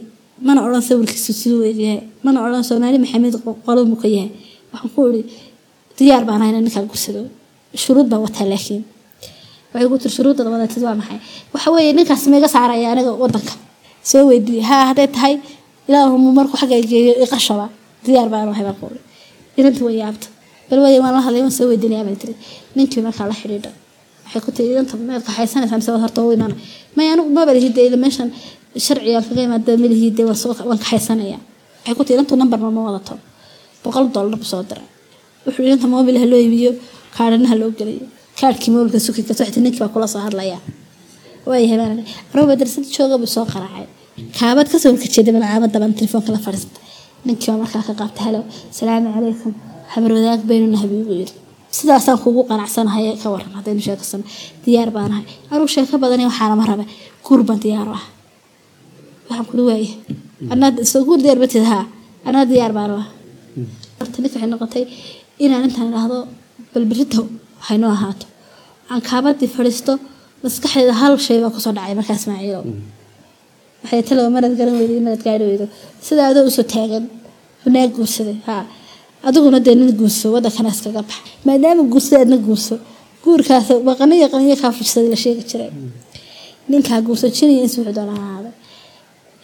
mana 0.47 0.59
odhan 0.67 0.83
sawirkiisu 0.89 1.31
siduu 1.41 1.61
egyahay 1.71 1.99
mana 2.25 2.37
odhan 2.45 2.63
soomaali 2.69 2.97
maxamed 3.03 3.35
qolomu 3.65 3.95
ka 4.01 4.07
yahay. 4.15 4.31
Waxaan 4.73 4.89
ku 4.95 4.99
idhi 5.09 5.21
diyaar 5.97 6.23
baan 6.29 6.41
ahay 6.43 6.53
ninkaa 6.65 6.83
gursado 6.91 7.21
shuruud 7.83 8.07
baan 8.11 8.21
wataa 8.25 8.45
laakiin. 8.51 8.81
Waxay 9.73 9.87
ku 9.91 9.95
tiri 10.01 10.13
shuruudda 10.17 10.41
wadaatid 10.53 10.81
waa 10.87 10.95
maxay? 11.01 11.19
Waxa 11.53 11.67
weeye 11.75 11.91
ninkaas 11.97 12.23
maiga 12.33 12.49
saaraya 12.55 12.87
aniga 12.93 13.11
wadanka 13.23 13.53
soo 14.09 14.23
weydiiyey 14.29 14.65
haa 14.69 14.83
hadday 14.89 15.07
tahay 15.15 15.33
ilaahumu 15.89 16.29
markuu 16.37 16.57
xagga 16.61 16.77
geeyo 16.91 17.13
iqashaba 17.25 17.65
diyaar 18.05 18.29
baan 18.33 18.47
ahay 18.53 18.65
baan 18.67 18.77
idhi 18.91 18.99
inantii 19.59 19.83
way 19.87 19.95
yaabta 20.03 20.27
bal 20.69 20.79
waan 20.83 21.13
la 21.17 21.21
hadlay 21.25 21.41
waan 21.45 21.55
soo 21.57 21.67
weydiinaya 21.71 22.03
bay 22.07 22.15
tiri. 22.21 22.33
Ninkii 22.75 23.01
markaa 23.07 23.27
la 23.31 23.35
xidhiidha 23.41 23.71
waxay 24.25 24.41
ku 24.45 24.49
tiri 24.57 24.69
idanta 24.73 24.95
meed 25.09 25.21
kaxaysanaysaa 25.27 25.77
mise 25.79 25.89
waad 25.93 26.03
horta 26.05 26.19
u 26.27 26.31
imaanay 26.37 26.57
may 26.97 27.07
anigu 27.13 27.29
maba 27.37 27.51
lihide 27.57 27.81
ila 27.87 27.97
meeshan 28.03 28.29
sharciga 28.85 29.19
kaga 29.27 29.41
imaada 29.47 29.71
ma 29.83 29.87
lihide 29.93 30.21
waan 30.27 30.37
soo 30.43 30.51
waan 30.69 30.79
kaxaysanaya 30.83 31.37
waxay 31.79 31.95
ku 31.97 32.03
tiri 32.07 32.15
idantu 32.17 32.33
nambarna 32.41 32.69
ma 32.77 32.81
wadato. 32.87 33.13
Boqol 33.83 34.05
dollar 34.15 34.39
soo 34.51 34.61
diray. 34.69 34.87
Wuxuu 35.45 35.63
idanta 35.67 35.87
moobil 35.93 36.17
ha 36.21 36.25
loo 36.31 36.39
iibiyo 36.45 36.71
kaadhanaha 37.15 37.55
loo 37.61 37.71
geliyo. 37.79 38.05
Kaadhkii 38.39 38.71
moobilka 38.73 38.99
suki 39.05 39.21
ka 39.27 39.33
soxti 39.39 39.59
ninkii 39.63 39.81
baa 39.83 39.91
kula 39.93 40.07
soo 40.13 40.21
hadlaya 40.27 40.57
waayahay 41.49 41.77
baan 41.81 41.91
anuu 42.33 42.45
madrasada 42.51 42.87
jooga 42.95 43.15
buu 43.21 43.29
soo 43.35 43.45
qaracay 43.53 43.85
kaabad 44.37 44.67
horkajeeda 44.73 45.31
malcaamada 45.35 45.77
baan 45.83 45.93
telefoonka 45.99 46.29
la 46.35 46.39
fadhiistay 46.45 46.81
ninkii 47.25 47.49
baa 47.51 47.59
markaa 47.63 47.83
ka 47.87 47.93
qaabtay 47.99 48.23
halo 48.27 48.41
salaamu 48.77 49.09
calaykum. 49.15 49.53
Habar 49.93 50.11
wadaag 50.17 50.41
baynu 50.49 50.67
nahay 50.73 50.87
buu 50.91 51.13
yiri 51.21 51.33
sidaasaan 51.77 52.17
kugu 52.23 52.41
qanacsanahay 52.49 53.03
ka 53.21 53.27
waran 53.33 53.51
haddaynu 53.57 53.81
sheekasano 53.87 54.23
diyaar 54.63 54.89
baanahay 54.95 55.25
anuu 55.53 55.67
sheeko 55.75 55.95
badani 56.03 56.23
waxaana 56.29 56.55
ma 56.59 56.65
raba 56.69 56.85
guur 57.25 57.41
baan 57.47 57.59
diyaar 57.63 57.87
u 57.91 57.93
ah 57.99 58.05
waxaan 59.29 59.45
kuli 59.49 59.63
waaye 59.69 59.89
anaa 60.53 60.69
soo 60.91 61.01
guur 61.07 61.19
diyaar 61.23 61.39
batid 61.43 61.63
haa 61.71 61.83
anaa 62.27 62.43
diyaar 62.51 62.73
baan 62.77 62.91
u 62.95 62.97
ah 63.03 63.07
horta 63.99 64.17
ninka 64.21 64.35
waxay 64.37 64.49
noqotay 64.53 64.83
inaan 65.43 65.63
intaan 65.67 65.87
idhaahdo 65.91 66.17
balberito 66.73 67.21
haynoo 67.67 67.91
ahaato. 67.97 68.25
Aan 68.91 69.01
kaabadii 69.09 69.49
fadhiisto 69.55 69.93
maskaxdeeda 70.43 70.93
hal 71.01 71.13
shay 71.25 71.37
baa 71.43 71.51
ku 71.55 71.59
soo 71.65 71.73
dhacay 71.77 71.93
markaa 71.99 72.17
ismaaciilo 72.21 72.61
waxay 73.83 74.01
talow 74.07 74.27
marad 74.35 74.53
garan 74.59 74.75
weydo 74.79 74.93
marad 75.07 75.21
gaari 75.27 75.45
weydo. 75.51 75.65
Sida 76.05 76.21
adoo 76.29 76.43
u 76.49 76.51
soo 76.57 76.65
taagan 76.73 77.03
naag 77.75 77.91
guursaday 77.97 78.37
haa 78.47 78.63
adiguna 79.27 79.59
dee 79.65 79.75
nin 79.79 79.91
guurso 79.99 80.25
wadankana 80.35 80.69
iskaga 80.75 81.01
bax. 81.09 81.19
Maadaama 81.47 81.83
guursada 81.93 82.19
adna 82.25 82.37
guurso 82.47 82.75
guurkaas 83.23 83.67
baqaniyo 83.87 84.27
qaniyo 84.33 84.55
kaa 84.61 84.71
fursaday 84.77 85.09
la 85.13 85.17
sheegi 85.23 85.43
jiray. 85.49 85.69
Ninkaa 86.71 86.99
guurso 87.07 87.25
jiniya 87.37 87.61
insi 87.65 87.77
wuxuu 87.79 87.95
doona 87.99 88.15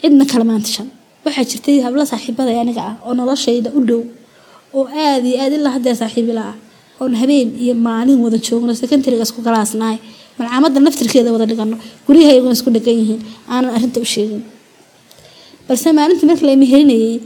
cidna 0.02 0.26
kala 0.32 0.44
maantashan 0.50 0.88
waxaa 1.26 1.46
jirtay 1.52 1.78
hablo 1.86 2.02
saaxiibada 2.12 2.52
aniga 2.64 2.82
ah 2.90 2.96
oo 3.08 3.14
noloshayda 3.20 3.70
u 3.78 3.80
dhow 3.90 4.02
oo 4.78 4.86
aad 5.06 5.24
iyo 5.30 5.38
aad 5.44 5.54
ilaa 5.58 5.74
haddee 5.76 5.96
saaxiibila 6.02 6.42
ah 6.52 6.56
oon 7.02 7.14
habeen 7.22 7.50
iyo 7.64 7.74
maalin 7.88 8.20
wada 8.26 8.38
joogno 8.48 8.72
secondariga 8.82 9.24
isku 9.28 9.40
galaasnahay 9.48 9.98
malcaamadda 10.38 10.80
naftirkeeda 10.86 11.30
wada 11.36 11.45
dhigano 11.50 11.76
guryahayaguna 12.08 12.54
isku 12.58 12.69
dhegan 12.76 12.95
yihiin. 13.02 13.21
Aanan 13.52 13.71
arrinta 13.78 14.00
u 14.00 14.06
sheegin. 14.13 14.41
Balse 15.67 15.88
maalintii 15.97 16.28
markii 16.30 16.47
la 16.50 16.56
meherinayay 16.63 17.19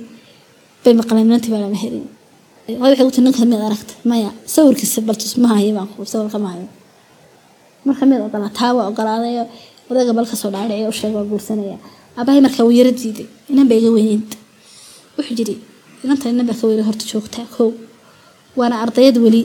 bay 0.83 0.93
maqleen. 0.99 1.25
Inantii 1.29 1.51
baa 1.53 1.61
la 1.65 1.69
meherin 1.75 2.05
waxay 2.81 3.05
ku 3.05 3.11
tii 3.15 3.23
ninka 3.25 3.43
mid 3.51 3.59
aragta. 3.67 3.93
Maya 4.09 4.29
sawirkiisa 4.53 5.01
baltus 5.07 5.37
ma 5.37 5.47
hayo 5.53 5.71
baan 5.77 5.87
ku 5.93 6.05
sawirka 6.05 6.39
ma 6.39 6.51
marka 7.85 8.03
mid 8.05 8.19
ogolaa 8.27 8.51
taa 8.59 8.71
waa 8.77 8.87
odayga 9.91 10.13
bal 10.17 10.25
ka 10.31 10.35
soo 10.35 10.49
dhaadhiciyo 10.53 11.11
u 11.11 11.15
waa 11.17 11.25
guursanaya. 11.29 11.77
Abahay 12.17 12.41
markaa 12.41 12.63
wuu 12.63 12.71
yara 12.79 12.91
diiday. 12.91 13.27
Inan 13.51 13.67
baa 13.69 13.75
iga 13.81 13.89
weyneyd 13.91 14.29
wuxuu 15.17 15.35
jiri 15.39 15.55
inanta 16.03 16.29
inan 16.29 16.45
baa 16.47 16.55
ka 16.59 16.67
weyne 16.67 16.83
horta 16.87 17.03
joogtaa 17.11 17.45
kow. 17.55 17.71
Waana 18.55 18.75
ardayad 18.83 19.17
weli. 19.17 19.41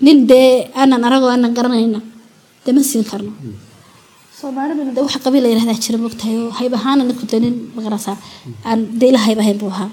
Nin 0.00 0.26
dee 0.26 0.70
aanan 0.74 1.04
aragoo 1.04 1.28
aanan 1.28 1.52
garanayna 1.54 2.00
dee 2.64 2.72
ma 2.76 2.82
siin 2.90 3.04
karno. 3.10 3.32
Soomaaliduna 4.40 5.00
waxa 5.06 5.18
qabiil 5.24 5.44
la 5.68 5.74
jira 5.84 5.98
mogtahay 6.04 6.36
hayb 6.58 6.72
ahaana 6.78 7.02
ninku 7.08 7.24
dee 7.30 7.40
nin 7.44 7.54
aan 8.68 8.80
ila 9.08 9.18
hayb 9.26 9.38
ahayn 9.42 9.58
buu 9.62 9.70
ahaa. 9.74 9.90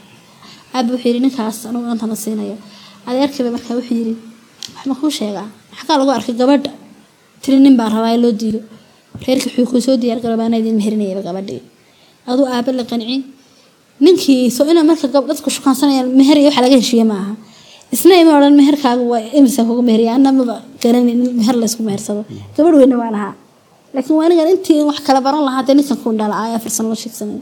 Aaba 0.75 0.89
wuxuu 0.93 1.07
yidhi 1.09 1.19
ninkaas 1.25 1.57
anugu 1.69 1.85
inanta 1.87 2.05
ma 2.11 2.15
siinayo. 2.23 2.55
Adeerkiiba 3.07 3.49
markaa 3.55 3.75
wuxuu 3.79 3.95
yidhi 3.99 4.13
wax 4.87 4.97
kuu 5.01 5.11
sheegaa? 5.19 5.47
Xagaa 5.79 5.97
lagu 5.99 6.11
arkay 6.17 6.35
gabadha 6.41 6.71
tiri 7.41 7.57
nin 7.65 7.75
baa 7.79 7.89
rabaa 7.95 8.13
in 8.15 8.21
loo 8.23 8.31
diido. 8.41 8.59
Reerkii 9.25 9.49
wuxuu 9.51 9.67
kuu 9.71 9.81
soo 9.85 9.95
diyaar 10.01 10.19
garabaana 10.23 10.55
idin 10.61 10.75
meherinayaba 10.79 11.21
gabadhii. 11.27 11.61
Aduu 12.31 12.45
aaba 12.55 12.71
la 12.79 12.83
qancin. 12.91 13.21
Ninkii 14.03 14.49
soo 14.55 14.65
ina 14.71 14.81
marka 14.89 15.07
dadku 15.29 15.49
shukaansanayaan 15.55 16.07
meher 16.19 16.37
iyo 16.41 16.47
waxa 16.49 16.61
laga 16.65 16.75
heshiiye 16.81 17.05
ma 17.11 17.15
aha 17.21 17.33
isna 17.95 18.13
ima 18.23 18.31
odhan 18.37 18.53
meherkaagu 18.61 19.03
waa 19.13 19.21
imisa 19.39 19.61
kugu 19.67 19.81
meheriya 19.89 20.11
anna 20.17 20.31
maba 20.37 20.55
garanin 20.83 21.17
in 21.25 21.31
meher 21.39 21.55
laysku 21.61 21.81
mehersado 21.89 22.21
gabadh 22.55 22.75
weyne 22.81 22.95
waan 23.01 23.15
ahaa. 23.19 23.33
Laakiin 23.95 24.15
waa 24.19 24.25
anigan 24.27 24.47
intii 24.53 24.79
wax 24.89 24.99
kala 25.07 25.19
baran 25.25 25.43
lahaa 25.47 25.63
dee 25.67 25.75
ninkan 25.79 25.97
kun 26.03 26.15
dhala 26.19 26.35
ayaa 26.45 26.59
farsan 26.65 26.85
loo 26.91 26.97
sheegsanay 27.03 27.39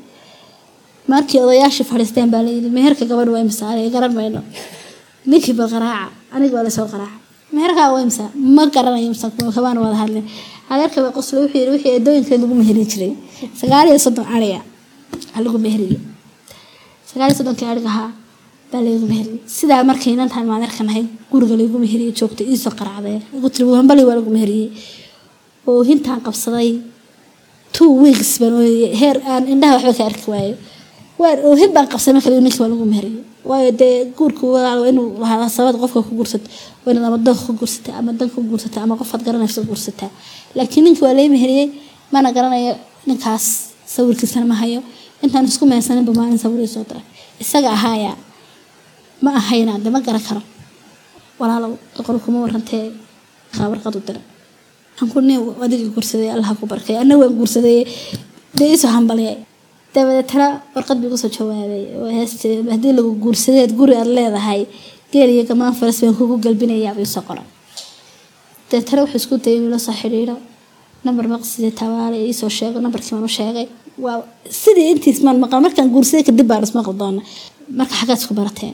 markii 1.12 1.40
odayaashii 1.46 1.86
fadhiisteen 1.92 2.30
baa 2.34 2.42
layidhi 2.48 2.70
meherka 2.78 3.04
gabadh 3.12 3.30
waa 3.34 3.42
imisa? 3.46 3.64
Aniga 3.72 3.90
garan 3.96 4.14
mayno. 4.18 4.42
Ninkii 5.32 5.54
bal 5.60 5.68
qaraaca 5.74 6.10
aniga 6.36 6.54
waa 6.58 6.66
la 6.68 6.72
soo 6.78 6.88
qaraaca 6.94 7.18
meherkaa 7.58 7.88
waa 7.94 8.02
imisa? 8.06 8.26
Ma 8.56 8.64
garanayo 8.76 9.06
imisa 9.10 9.26
kabaan 9.58 9.78
wada 9.86 9.98
hadlin. 10.04 10.26
Adeerka 10.74 10.98
baa 11.06 11.14
qosle 11.18 11.38
wuxuu 11.44 11.60
yidhi 11.62 11.72
wixii 11.76 11.92
eedooyinkeed 11.98 12.40
lagu 12.44 12.56
meherin 12.62 12.88
jiray 12.92 13.12
sagaal 13.62 13.86
iyo 13.92 14.00
soddon 14.06 14.26
ariya 14.36 14.60
ha 15.34 15.38
lagu 15.46 15.58
meheriyo. 15.66 16.00
Sagaal 17.10 17.30
iyo 17.32 17.38
soddonkii 17.40 17.66
laygu 17.70 17.86
meheriyey 17.90 18.18
sidaa 18.72 19.84
markay 19.84 20.14
inantaan 20.14 20.46
maadeerka 20.52 20.84
nahay 20.84 21.06
guriga 21.32 21.56
laygu 21.60 21.78
meheriyey 21.84 22.14
joogtay 22.20 22.46
iisoo 22.54 22.72
qaracday 22.80 23.18
igu 23.38 23.48
tiri 23.54 23.66
wambali 23.66 24.04
waa 24.08 24.16
lagu 24.20 24.30
meheriyey 24.30 24.70
oo 25.68 25.82
hintaan 25.90 26.22
qabsaday. 26.22 26.70
Two 27.76 27.90
weeks 28.04 28.40
baan 28.42 28.54
ooyey 28.62 28.94
heer 29.02 29.18
aan 29.32 29.44
indhaha 29.54 29.74
waxba 29.78 29.94
ka 29.98 30.04
arki 30.10 30.28
waayo. 30.34 30.56
Oo 31.48 31.56
hin 31.62 31.72
baan 31.76 31.88
qabsaday 31.92 32.14
marka 32.18 32.30
ninkii 32.30 32.62
waa 32.64 32.70
lagu 32.74 32.86
meheriyey 32.94 33.24
waayo 33.50 33.72
dee 33.82 33.96
guurku 34.18 34.46
walaal 34.54 34.82
inuu 34.92 35.08
lahaada 35.22 35.50
sabad 35.58 35.76
qofka 35.82 36.00
ku 36.08 36.12
guursato 36.20 36.48
waa 36.86 36.92
inaad 36.94 37.08
ama 37.10 37.18
doonka 37.26 37.44
ku 37.48 37.54
guursataa 37.60 37.96
ama 38.00 38.12
dan 38.20 38.30
ku 38.34 38.40
guursataa 38.50 38.84
ama 38.86 38.96
qofaad 39.02 39.22
garanayso 39.28 39.62
guursataa 39.70 40.12
laakiin 40.58 40.84
ninkii 40.86 41.04
waa 41.08 41.14
lay 41.20 41.28
meheriyey 41.36 41.68
mana 42.14 42.30
garanayo 42.36 42.74
ninkaas 43.08 43.46
sawirkiisana 43.94 44.46
ma 44.52 44.56
hayo. 44.62 44.82
Intaan 45.24 45.46
isku 45.52 45.66
mehersaninba 45.72 46.12
maalin 46.20 46.38
sawirii 46.44 46.68
soo 46.76 46.86
isaga 47.44 47.70
ahaaya 47.78 48.12
ma 49.24 49.30
ahayna 49.40 49.74
de 49.84 49.90
ma 49.96 50.00
garan 50.08 50.24
karo. 50.28 50.42
Walaalow 51.40 51.72
qol 52.08 52.18
kuma 52.26 52.40
warantee 52.46 52.86
warqad 53.72 53.96
u 53.96 54.02
dira. 54.08 54.22
Nin 55.28 55.40
adiga 55.66 55.88
guursaday 55.96 56.30
allaha 56.36 56.54
ku 56.60 56.66
barkay. 56.72 56.96
Anna 57.02 57.16
waan 57.22 57.34
guursaday 57.40 57.80
dee 58.58 58.68
iisoo 58.74 58.92
hambalyay 58.96 59.36
dabadeetana 59.96 60.48
warqad 60.76 60.98
bii 61.02 61.10
ku 61.14 61.18
soo 61.24 61.30
jawaabay. 61.36 61.84
Haddii 62.74 62.94
lagu 62.98 63.12
guursadeed 63.24 63.72
guri 63.80 63.94
aad 64.02 64.10
leedahay 64.18 64.62
geel 65.12 65.30
iyo 65.36 65.44
gamaan 65.50 65.74
faras 65.80 66.00
baan 66.02 66.16
kugu 66.20 66.36
galbinayaa 66.46 66.94
buu 66.98 67.06
soo 67.16 67.24
qoran 67.28 67.48
dabeetana 68.70 69.02
wuxuu 69.04 69.20
isku 69.22 69.36
dayay 69.44 69.58
inuu 69.60 69.80
soo 69.88 69.96
xidhiidho. 70.02 70.36
Nambar 71.06 71.26
maqsidee 71.34 71.72
tabaale 71.82 72.18
iisoo 72.28 72.50
sheego 72.58 72.78
nambarkii 72.84 73.12
baan 73.16 73.26
u 73.30 73.32
sheegay. 73.40 73.68
Waa 74.04 74.18
sidii 74.64 74.88
intiis 74.94 75.20
maan 75.26 75.38
maqan 75.44 75.62
markaan 75.66 75.88
guursaday 75.96 76.24
kadib 76.28 76.48
baan 76.52 76.64
ismaqli 76.68 76.94
doona 77.02 77.22
marka 77.80 77.94
xaggaad 78.00 78.20
isku 78.22 78.34
barateen 78.40 78.74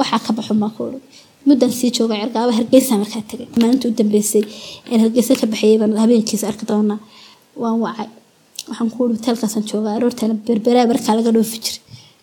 waxaa 0.00 0.20
ka 0.26 0.30
baxun 0.38 0.58
baan 0.62 0.72
ku 0.76 0.80
sii 1.80 1.90
jooga 1.96 2.14
cergaaba 2.22 2.52
hargeysa 2.58 2.92
markaa 3.02 3.22
tagay. 3.30 3.46
Maalinta 3.60 3.84
u 3.88 3.92
dambeysay 3.98 4.42
hargeysa 5.04 5.32
ka 5.40 5.46
baxayay 5.52 5.76
baan 5.82 5.92
habeenkiisa 6.02 6.44
arki 6.50 6.64
doonaa. 6.70 6.98
Waan 7.62 7.78
wacay. 7.84 8.08
Waxaan 8.68 8.88
ku 8.92 8.98
uri 9.04 9.16
joogaa 9.70 9.94
aroortana 9.98 10.34
berberaa 10.46 10.86
markaa 10.90 11.14
laga 11.18 11.30
dhoofi 11.36 11.58
jiray. 11.64 11.80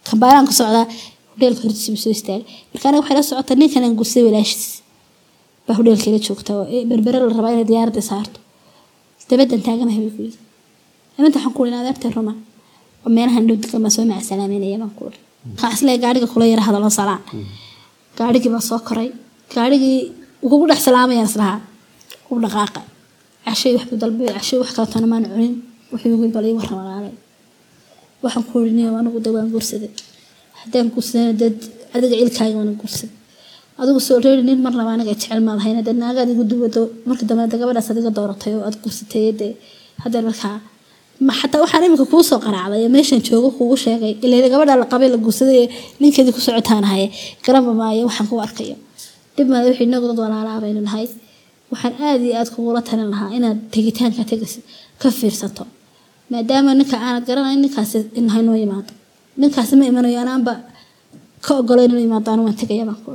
Kambaaraan 0.07 0.45
ku 0.49 0.53
socdaa 0.59 0.85
hodheelka 1.31 1.61
hortiisa 1.65 1.89
soo 2.03 2.11
istaagay. 2.17 2.43
Marka 2.71 2.85
aniga 2.89 3.01
waxay 3.01 3.15
la 3.17 3.23
socota 3.29 3.53
ninkan 3.61 3.83
aan 3.85 3.95
walaashiis. 4.27 4.65
Baa 5.65 5.75
hodheelka 5.79 6.05
ila 6.11 6.19
joogta 6.27 6.51
oo 6.59 6.65
berbere 6.91 7.17
la 7.21 7.33
rabaa 7.37 7.51
inay 7.55 7.67
diyaaradda 7.71 8.01
saarto. 8.09 8.39
Dabadan 9.29 9.61
taaganahay 9.67 10.01
bay 10.05 10.11
ku 10.15 10.21
yidhi? 10.25 10.39
Waxaan 11.17 11.53
ku 11.55 11.59
uri 11.63 11.71
adeertay 11.81 12.11
ruma 12.15 12.33
oo 13.05 13.09
meelahan 13.15 13.43
dhow 13.47 13.57
soo 13.95 14.05
macasalaameynaya 14.11 14.77
baan 14.81 14.93
ku 14.97 15.01
uri 15.09 15.19
waxaan 15.63 15.99
gaadhiga 16.03 16.27
kula 16.33 16.45
yara 16.51 16.63
hadalo 16.67 16.89
salaan 16.99 17.21
gaadhigii 18.17 18.51
baa 18.55 18.63
soo 18.69 18.79
koray. 18.87 19.09
Gaadhigii 19.53 19.99
kugu 20.49 20.65
dhex 20.69 20.79
salaamayaan 20.87 21.29
islahaa 21.31 21.59
kugu 22.25 22.39
dhaqaaqa. 22.45 22.81
Cashay 23.45 23.71
wax 23.77 23.85
buu 23.89 23.97
dalbay 24.03 24.27
cashay 24.37 24.57
wax 24.61 24.69
kale 24.77 25.07
maan 25.11 25.23
cunin. 25.33 25.53
Wuxuu 25.91 26.09
igu 26.15 26.25
balay 26.35 26.53
waxaan 28.23 28.43
ku 28.49 28.53
uri 28.59 28.71
niyo 28.77 28.89
anigu 28.99 29.19
waan 29.35 29.49
guursaday. 29.53 29.91
Haddaan 30.59 30.87
guursadana 30.93 31.33
dad 31.41 31.57
adiga 31.95 32.15
cilkaaga 32.21 32.55
waan 32.59 32.75
guursaday. 32.81 33.11
Adigu 33.81 33.99
soo 34.07 34.17
reeri 34.25 34.43
nin 34.47 34.59
mar 34.65 34.73
laba 34.79 34.91
aniga 34.95 35.13
jecel 35.13 35.39
maad 35.47 35.59
hayna 35.65 35.81
dee 35.87 35.93
naagaad 36.03 36.29
igu 36.33 36.43
duwado 36.51 36.81
marka 37.07 37.23
dambe 37.29 37.43
de 37.51 37.55
adiga 37.91 38.11
dooratay 38.17 38.53
oo 38.57 38.63
aad 38.67 38.75
guursatay 38.83 39.25
dee 39.39 39.51
markaa 40.27 40.55
ma 41.25 41.33
xataa 41.39 41.61
waxaan 41.63 41.83
imika 41.87 42.05
kuu 42.11 42.23
soo 42.29 42.39
qaraacday 42.45 42.79
ee 42.85 42.89
meeshan 42.95 43.19
joogo 43.27 43.49
kugu 43.57 43.75
sheegay 43.83 44.13
ilaa 44.25 44.49
gabadha 44.53 44.73
la 44.81 44.85
qabay 44.91 45.09
la 45.13 45.17
guursaday 45.25 45.57
ee 45.63 45.67
ninkeedii 46.01 46.33
ku 46.37 46.41
socotaan 46.47 46.85
haye 46.91 47.05
garanba 47.45 47.71
maayo 47.81 48.01
waxaan 48.09 48.27
ku 48.31 48.35
arkayo. 48.45 48.75
Dib 49.35 49.47
maada 49.51 49.65
wixii 49.69 49.87
inagu 49.89 50.05
dad 50.09 50.19
walaalaa 50.25 50.57
baynu 50.63 50.81
nahay. 50.87 51.05
Waxaan 51.71 51.93
aada 52.07 52.23
iyo 52.27 52.35
aada 52.39 52.49
kugula 52.55 52.81
talin 52.87 53.09
lahaa 53.13 53.29
inaad 53.37 53.57
tegitaanka 53.73 54.21
tegaysid 54.31 54.63
ka 55.01 55.07
fiirsato. 55.19 55.63
Maadaama 56.31 56.71
ninka 56.79 56.95
aanad 57.07 57.23
garanayn 57.29 57.59
ninkaasi 57.63 57.97
inahay 58.19 58.43
noo 58.47 58.57
yimaado 58.63 58.91
ninkaasi 59.41 59.73
ma 59.79 59.85
imanayo 59.91 60.19
anaanba 60.23 60.53
ka 61.45 61.51
ogolo 61.61 61.81
inuu 61.87 62.01
yimaado 62.05 62.29
anu 62.33 62.41
waan 62.47 62.57
tegaya 62.61 62.83
baan 62.89 62.99
ku 63.05 63.11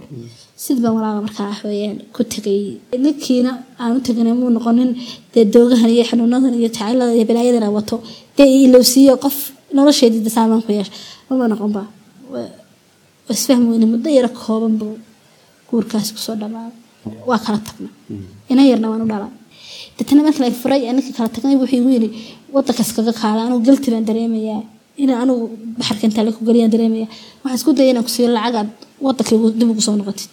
uri 0.63 0.69
sid 0.69 0.79
baan 0.83 0.95
walaala 0.97 1.21
markaa 1.27 1.49
waxweeyaan 1.51 1.99
ku 2.15 2.23
tegay 2.33 2.79
ninkiina 3.05 3.53
aan 3.79 3.97
u 3.97 4.35
muu 4.41 4.51
noqonin 4.57 4.91
dee 5.35 5.45
doogahan 5.55 5.91
iyo 5.91 6.05
xanuunadan 6.11 6.55
iyo 6.55 6.69
jacaylada 6.69 7.13
iyo 7.17 7.25
balaayadan 7.31 7.73
wato. 7.79 7.97
Dee 8.37 8.49
ilowsiiyo 8.67 9.15
qof 9.25 9.37
nolosheedii 9.77 10.31
saamaan 10.37 10.63
ku 10.67 10.71
yeesha. 10.73 10.93
Maba 11.29 11.45
noqonba 11.53 11.83
isfahmi 13.31 13.67
weyne 13.73 13.87
muddo 13.93 14.09
yaro 14.19 14.29
kooban 14.41 14.75
buu 14.81 14.95
guurkaasi 15.69 16.11
ku 16.15 16.21
soo 16.27 16.37
dhamaaday 16.41 16.79
waa 17.29 17.41
kala 17.45 17.59
tagna 17.67 17.89
ina 18.51 18.63
yarna 18.71 18.87
waan 18.93 19.03
u 19.05 19.09
dhalay 19.13 19.33
deetana 19.97 20.23
marka 20.27 20.41
la 20.43 20.51
furay 20.63 20.81
ninka 20.97 21.13
kala 21.17 21.29
tagnay 21.35 21.57
wuxuu 21.61 21.79
igu 21.81 21.91
yiri 21.97 22.09
wadanka 22.55 22.83
iskaga 22.87 23.13
kaala 23.21 23.41
anigu 23.47 23.61
galti 23.67 23.89
baan 23.93 24.05
dareemayaa. 24.11 24.63
Inaan 25.03 25.21
anigu 25.25 25.45
baxarka 25.79 26.33
ku 26.37 26.41
geliyaan 26.49 26.71
dareemaya 26.75 27.07
waxaan 27.43 27.59
isku 27.59 27.71
dayay 27.77 27.91
inaan 27.93 28.07
kusiiyo 28.09 28.29
lacagaad 28.37 28.69
wadanka 29.07 29.33
dib 29.59 29.69
ugu 29.73 29.83
soo 29.87 29.97
noqotid 30.01 30.33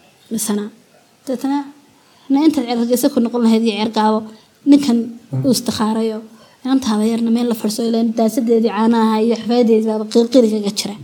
misana. 0.33 0.63
Deetana 1.25 1.59
na 2.31 2.37
intaad 2.47 2.65
ceergeysa 2.69 3.07
ku 3.13 3.19
noqon 3.25 3.41
lahayd 3.45 3.63
iyo 3.67 3.73
ceergaabo 3.79 4.19
ninkan 4.71 4.97
uu 5.45 5.51
istikhaarayo 5.57 6.17
inantaada 6.63 7.03
yarna 7.11 7.31
meel 7.35 7.47
la 7.51 7.55
fadhiso 7.61 7.81
ilaa 7.89 8.03
daasadeedii 8.19 8.71
caanaha 8.77 9.15
iyo 9.25 9.35
xafaadeediibaaba 9.41 10.05
qiilqiiligaga 10.13 10.71
jira. 10.79 10.95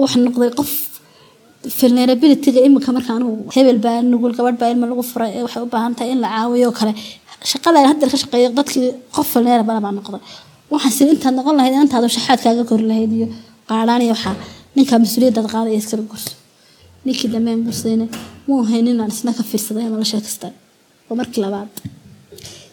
Waxaan 0.00 0.22
noqday 0.26 0.50
qof 0.58 0.70
vulnerabilityga 1.78 2.60
iminka 2.66 2.90
marka 2.96 3.10
anugu 3.18 3.34
hebel 3.54 3.78
baa 3.84 3.98
nugul 4.12 4.32
gabadh 4.38 4.58
baa 4.60 4.70
ilma 4.74 4.86
lagu 4.90 5.02
furay 5.10 5.30
ee 5.38 5.42
waxay 5.46 5.62
u 5.62 5.68
baahan 5.74 5.92
tahay 5.98 6.10
in 6.14 6.20
la 6.24 6.28
caawiyo 6.34 6.68
kale. 6.78 6.92
Shaqadan 7.50 7.84
hadda 7.90 8.04
ka 8.12 8.16
shaqeeyo 8.22 8.48
dadkii 8.58 8.88
qof 9.16 9.26
vulnerable 9.34 9.78
baa 9.84 9.92
noqday. 9.98 10.20
Waxaan 10.72 10.92
siri 10.96 11.10
intaad 11.16 11.34
noqon 11.38 11.54
lahayd 11.58 11.74
inantaada 11.76 12.08
shaxaadkaaga 12.16 12.62
kori 12.70 12.84
lahayd 12.90 13.12
iyo 13.18 13.26
qaadhaan 13.70 14.02
iyo 14.06 14.12
waxaa 14.16 14.34
ninkaa 14.76 14.98
mas'uuliyaddaad 15.04 15.46
qaadaya 15.54 15.76
iskala 15.82 16.02
gurso 16.10 16.32
ninkii 17.04 17.28
dambe 17.34 17.50
gursadayna 17.66 18.06
muu 18.46 18.58
ahayn 18.64 18.86
inaan 18.92 19.10
isna 19.14 19.30
ka 19.38 19.42
fiirsaday 19.50 19.84
ama 19.88 19.96
la 20.02 20.06
sheekaystay 20.10 20.52
oo 21.08 21.14
markii 21.20 21.40
labaad. 21.44 21.70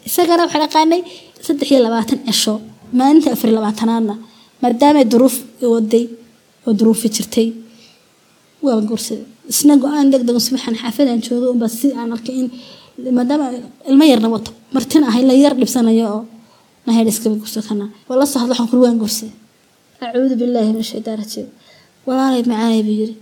Isagana 0.07 0.41
waxaan 0.45 0.63
aqaanay 0.67 1.01
saddex 1.45 1.67
iyo 1.71 1.79
labaatan 1.87 2.19
cisho 2.27 2.53
maalinta 2.99 3.29
afar 3.35 3.49
labaatanaadna 3.57 4.15
maadaamay 4.61 5.05
duruuf 5.11 5.35
waday 5.73 6.05
oo 6.67 6.71
duruufi 6.79 7.07
jirtay. 7.15 7.47
Waa 8.65 8.79
guursaday 8.89 9.23
isna 9.51 9.73
go'aan 9.83 10.07
degdeg 10.13 10.37
subaxan 10.45 10.75
xaafadaan 10.81 11.19
joogay 11.25 11.49
unbaa 11.55 11.71
si 11.79 11.87
aan 11.99 12.09
arkay 12.15 12.35
in 12.41 12.47
maadaama 13.17 13.45
ilmo 13.89 14.03
yarna 14.11 14.27
wato. 14.35 14.51
Martina 14.75 15.05
ahay 15.11 15.23
la 15.29 15.33
yar 15.43 15.53
dhibsanayo 15.59 16.05
oo 16.15 16.21
nahayd 16.85 17.07
iskaba 17.11 17.35
gurso 17.41 17.59
kana. 17.67 17.85
Soo 18.31 18.39
hadlo 18.41 18.51
waxaan 18.53 18.67
kuri 18.71 18.81
waan 18.85 18.97
gursaday 19.03 19.33
acuudu 20.03 20.35
billaahi 20.41 20.71
min 20.77 20.83
shaytaan 20.91 21.17
rajiim. 21.21 21.47
Walaalay 22.07 22.43
macaanay 22.51 22.81
buu 22.87 22.95
yiri 23.01 23.15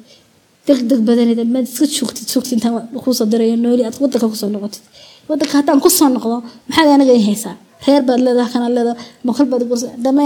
degdeg 0.67 0.99
badanida 1.07 1.43
maad 1.53 1.65
iska 1.71 1.85
joogtid 1.97 2.25
joogtid 2.33 2.53
intaan 2.57 2.73
kuusoo 3.03 3.25
dirayo 3.31 3.55
nooli 3.65 3.83
aad 3.87 3.95
wadanka 4.03 4.27
ku 4.31 4.35
soo 4.41 4.49
noqotid 4.55 4.83
wadanka 5.29 5.53
haddaan 5.59 5.79
ku 5.85 5.89
soo 5.97 6.09
noqdo 6.15 6.35
maxaad 6.69 6.89
anaga 6.95 7.13
i 7.19 7.23
haysaa 7.29 7.55
reer 7.85 8.01
baad 8.07 8.19
leedaha 8.25 8.49
kana 8.53 8.67
leedaha 8.77 8.95
makal 9.27 9.45
baad 9.51 9.63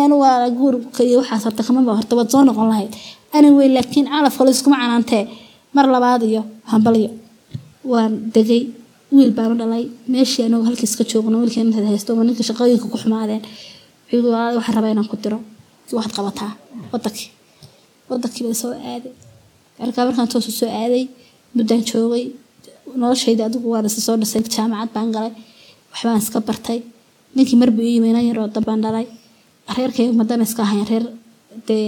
anu 0.05 0.15
waa 0.23 0.49
guurka 0.59 1.01
iyo 1.09 1.17
waxaas 1.21 1.43
harta 1.47 1.61
kamaba 1.67 1.91
horta 1.99 2.13
waad 2.19 2.29
soo 2.33 2.43
noqon 2.49 2.67
lahayd 2.71 2.91
ani 3.35 3.47
wey 3.57 3.69
laakiin 3.75 4.05
calafka 4.13 4.41
la 4.45 4.51
iskuma 4.55 4.77
canaantee 4.81 5.23
mar 5.75 5.85
labaad 5.95 6.21
iyo 6.31 6.41
hambalyo 6.71 7.09
waan 7.91 8.11
degay 8.35 8.61
wiil 9.15 9.31
baanu 9.37 9.53
dhalay 9.61 9.83
meeshii 10.13 10.43
anagu 10.47 10.63
halkiis 10.69 10.93
ka 10.99 11.03
joogno 11.11 11.35
wiilkii 11.41 11.61
intaad 11.67 11.85
haysto 11.91 12.09
oo 12.17 12.23
ninka 12.27 12.43
shaqooyinka 12.49 12.87
ku 12.93 12.97
xumaadeen 13.03 13.41
waxaan 14.57 14.75
rabaa 14.77 14.91
inaan 14.95 15.07
ku 15.11 15.15
diro 15.23 15.37
waxaad 15.97 16.13
qabataa 16.17 16.51
wadankii 16.93 17.29
wadankii 18.09 18.43
baa 18.47 18.57
soo 18.61 18.71
aaday 18.91 19.13
arkaa 19.83 20.03
markaan 20.07 20.27
toosu 20.33 20.51
soo 20.59 20.69
aaday 20.81 21.03
muddaan 21.57 21.81
joogay 21.89 22.23
noloshayda 23.01 23.41
adigu 23.49 23.67
waan 23.73 23.85
isa 23.89 24.01
soo 24.07 24.15
dhisay 24.21 24.41
jaamacad 24.55 24.89
baan 24.95 25.09
galay 25.15 25.31
waxbaan 25.91 26.19
iska 26.23 26.39
bartay 26.49 26.79
ninkii 27.35 27.57
marbuu 27.61 27.83
ii 27.89 27.93
yimid 27.95 28.17
yaroo 28.29 28.47
dambaan 28.55 28.79
dhalay 28.85 29.05
reerkayga 29.77 30.13
madama 30.21 30.43
iska 30.49 30.61
ahayn 30.67 30.85
reer 30.91 31.05
dee 31.67 31.85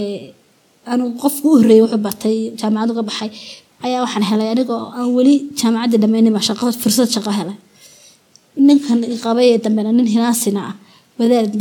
anigu 0.92 1.10
qofku 1.22 1.46
u 1.52 1.56
horreeyay 1.58 1.82
wuxuu 1.84 2.00
bartay 2.06 2.36
jaamacad 2.60 2.90
uga 2.94 3.02
baxay 3.08 3.30
ayaa 3.86 4.00
waxaan 4.04 4.24
helay 4.30 4.48
anigoo 4.54 4.80
aan 4.98 5.08
weli 5.16 5.34
jaamacaddii 5.60 6.00
dhammaynima 6.02 6.40
shaqo 6.48 6.64
fursad 6.82 7.08
shaqo 7.16 7.30
helay 7.38 7.56
ninkan 8.66 8.98
qabay 9.24 9.46
ee 9.54 9.58
dambena 9.64 9.90
nin 9.98 10.06
hinaasina 10.14 10.60
ah 10.70 10.74
wadaad 11.18 11.52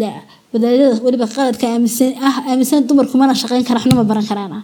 wadaadada 0.54 0.88
weliba 1.06 1.28
qaladka 1.36 1.66
aaminsan 1.74 2.10
ah 2.28 2.36
aaminsan 2.50 2.82
dumarku 2.90 3.16
shaqayn 3.42 3.64
kara 3.70 3.78
waxna 3.80 4.04
baran 4.12 4.26
karaan 4.32 4.54
ah 4.60 4.64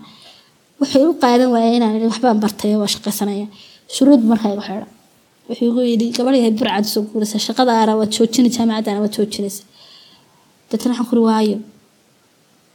waxay 0.81 1.03
u 1.09 1.13
qaadan 1.23 1.49
waayeen 1.53 1.75
inaan 1.79 2.01
waxbaan 2.11 2.39
bartay 2.43 2.73
waa 2.81 2.89
shaqaysanaya 2.93 3.45
shuruud 3.95 4.21
markaa 4.31 4.51
igu 4.53 4.63
xidha. 4.67 4.85
Wuxuu 5.47 5.67
igu 5.71 5.81
yidhi 5.91 6.07
gabadh 6.17 6.37
yahay 6.39 6.83
soo 6.93 7.01
guuraysa 7.11 7.37
shaqada 7.47 7.71
ara 7.83 7.93
waad 7.99 8.11
joojini 8.15 8.49
jaamacadana 8.55 8.99
waad 9.03 9.13
joojinaysa. 9.17 9.63
Deetana 10.69 10.91
waxaan 10.93 11.07
kuri 11.09 11.21
waayo 11.29 11.57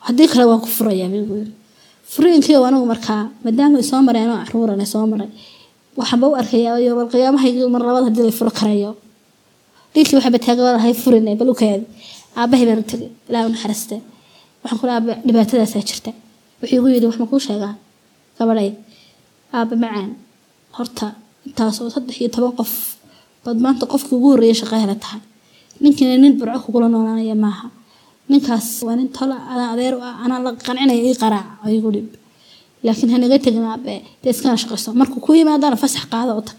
haddii 0.06 0.28
kale 0.32 0.44
waan 0.50 0.60
ku 0.64 0.68
furayaa 0.76 1.08
buu 1.28 1.36
yidhi. 1.42 1.52
Furiinkii 2.12 2.56
oo 2.58 2.64
anigu 2.68 2.86
markaa 2.92 3.22
maadaama 3.44 3.76
ay 3.80 3.86
soo 3.90 4.00
mareen 4.08 4.30
oo 4.34 4.40
caruuran 4.46 4.86
soo 4.92 5.06
maray 5.12 5.30
waxaanba 5.98 6.26
u 6.32 6.34
arkayaa 6.40 6.78
yowmal 6.86 7.08
qiyaamahaygi 7.12 7.60
mar 7.74 7.82
labaad 7.88 8.04
haddii 8.08 8.24
lay 8.28 8.34
furo 8.38 8.50
karayo. 8.58 8.90
Dhinkii 9.94 10.16
waxaa 10.18 10.32
bataagawadahay 10.36 10.94
furine 11.02 11.32
bal 11.40 11.48
u 11.52 11.54
kaadi 11.60 11.84
aabahay 12.40 12.66
baan 12.68 12.80
u 12.82 12.86
tegay 12.90 13.10
ilaaha 13.28 13.46
u 13.48 13.50
naxariiste 13.54 13.96
waxaan 14.62 14.78
ku 14.80 14.84
aaba 14.94 15.12
dhibaatadaasaa 15.26 15.82
jirta. 15.88 16.10
Wuxuu 16.60 16.76
igu 16.76 16.86
yidhi 16.94 17.06
wax 17.08 17.16
ma 17.22 17.26
kuu 17.30 17.40
sheegaa 17.48 17.74
gabadhay 18.38 18.70
aaba 19.56 19.74
macaan. 19.82 20.10
Horta 20.76 21.06
intaasoo 21.46 21.88
saddex 21.94 22.16
iyo 22.20 22.28
toban 22.34 22.54
qof 22.58 22.72
baad 23.44 23.58
maanta 23.64 23.84
qofkii 23.92 24.16
ugu 24.18 24.28
horreeya 24.32 24.54
shaqo 24.60 24.74
hela 24.82 24.96
tahay. 25.04 25.20
Ninkiina 25.82 26.16
nin 26.22 26.32
burco 26.38 26.58
kugula 26.64 26.86
noolaanaya 26.92 27.36
maaha. 27.44 27.66
Ninkaas 28.30 28.66
waa 28.86 28.96
nin 28.98 29.08
tolo 29.16 29.34
anaa 29.52 29.68
adeer 29.74 29.94
ah 30.08 30.14
anaa 30.24 30.40
la 30.44 30.50
qancinaya 30.66 31.02
ii 31.08 31.16
qaraac 31.22 31.46
oo 31.64 31.70
igu 31.78 31.88
laakiin 32.84 33.10
hanaga 33.14 33.36
tegin 33.44 33.66
aabe 33.72 33.94
dee 34.22 34.30
iskana 34.34 34.56
shaqayso. 34.62 34.88
Markuu 35.00 35.20
ku 35.24 35.30
yimaadana 35.38 35.76
fasax 35.82 36.04
qaada 36.12 36.32
u 36.40 36.42
tag. 36.48 36.56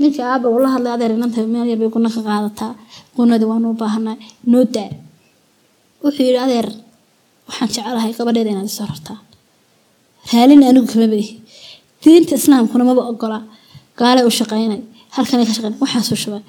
Ninkii 0.00 0.24
aabe 0.32 0.46
uu 0.52 0.58
la 0.64 0.68
hadlay 0.74 0.92
adeer 0.96 1.12
inanta 1.16 1.38
meel 1.54 1.68
yar 1.72 1.80
guna 1.94 2.08
ka 2.14 2.20
qaadataa. 2.28 2.72
Gunadii 3.16 3.48
waanu 3.52 3.66
u 3.72 3.74
baahanay 3.80 4.16
noo 4.52 4.64
daa. 4.74 4.90
Wuxuu 6.02 6.24
yidhi 6.28 6.40
adeer 6.46 6.66
waxaan 7.48 7.68
jecelahay 7.74 8.12
gabadheeda 8.18 8.50
inaad 8.54 8.68
isoo 8.72 8.86
rartaa 8.92 9.18
raalina 10.32 10.64
anigu 10.70 10.86
kama 10.92 11.06
badihi 11.12 11.34
diinta 12.02 12.34
islaamkuna 12.40 12.84
maba 12.90 13.02
ogola. 13.12 13.38
Gaalay 13.98 14.24
u 14.30 14.32
shaqaynay. 14.38 14.80
Halkanay 15.16 15.46
ka 15.48 15.52
shaqaynay. 15.56 15.78
Waxaasuu 15.84 16.18
shubay. 16.22 16.42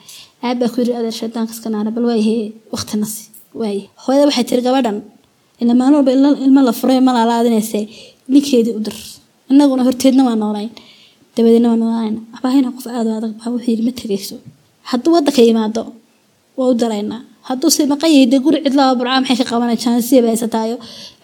Aabbaa 0.45 0.69
ku 0.73 0.77
yidhi 0.81 0.93
adeer 0.99 1.15
shaydaanka 1.19 1.51
iska 1.55 1.69
naara 1.73 1.89
bal 1.95 2.05
waayahe 2.09 2.35
waqti 2.73 2.95
nasi 3.01 3.21
waaye. 3.59 3.81
Hooyada 4.03 4.25
waxay 4.29 4.45
tiri 4.49 4.61
gabadhan 4.67 4.97
ila 5.61 5.73
maalin 5.79 5.95
walba 5.99 6.11
ilmo 6.45 6.61
la 6.67 6.73
furay 6.79 6.99
ma 7.07 7.11
laalaadinayse 7.17 7.79
ninkeedii 8.33 8.73
u 8.79 8.81
dir. 8.85 8.95
Innaguna 9.51 9.81
horteedna 9.87 10.21
waa 10.27 10.35
noolayn. 10.43 10.69
Dabadeedna 11.35 11.67
waa 11.71 11.79
noolayn. 11.83 12.15
Abaahina 12.37 12.69
qof 12.77 12.85
aad 12.97 13.07
adag 13.17 13.33
baa 13.39 13.49
wuxuu 13.53 13.69
yidhi 13.73 13.83
ma 13.87 13.91
tegayso 13.99 14.35
hadduu 14.89 15.11
waddanka 15.15 15.41
yimaado 15.47 15.81
waa 16.57 16.67
u 16.71 16.73
daraynaa 16.81 17.21
hadduu 17.47 17.69
se 17.75 17.81
maqan 17.93 18.09
yahay 18.15 18.27
dee 18.33 18.39
guri 18.45 18.57
cidlaa 18.65 18.89
burcaa 18.99 19.19
maxay 19.21 19.37
ka 19.41 19.45
qabanay 19.51 19.77
jaansiya 19.83 20.19
ba 20.25 20.29
haysataayo 20.33 20.75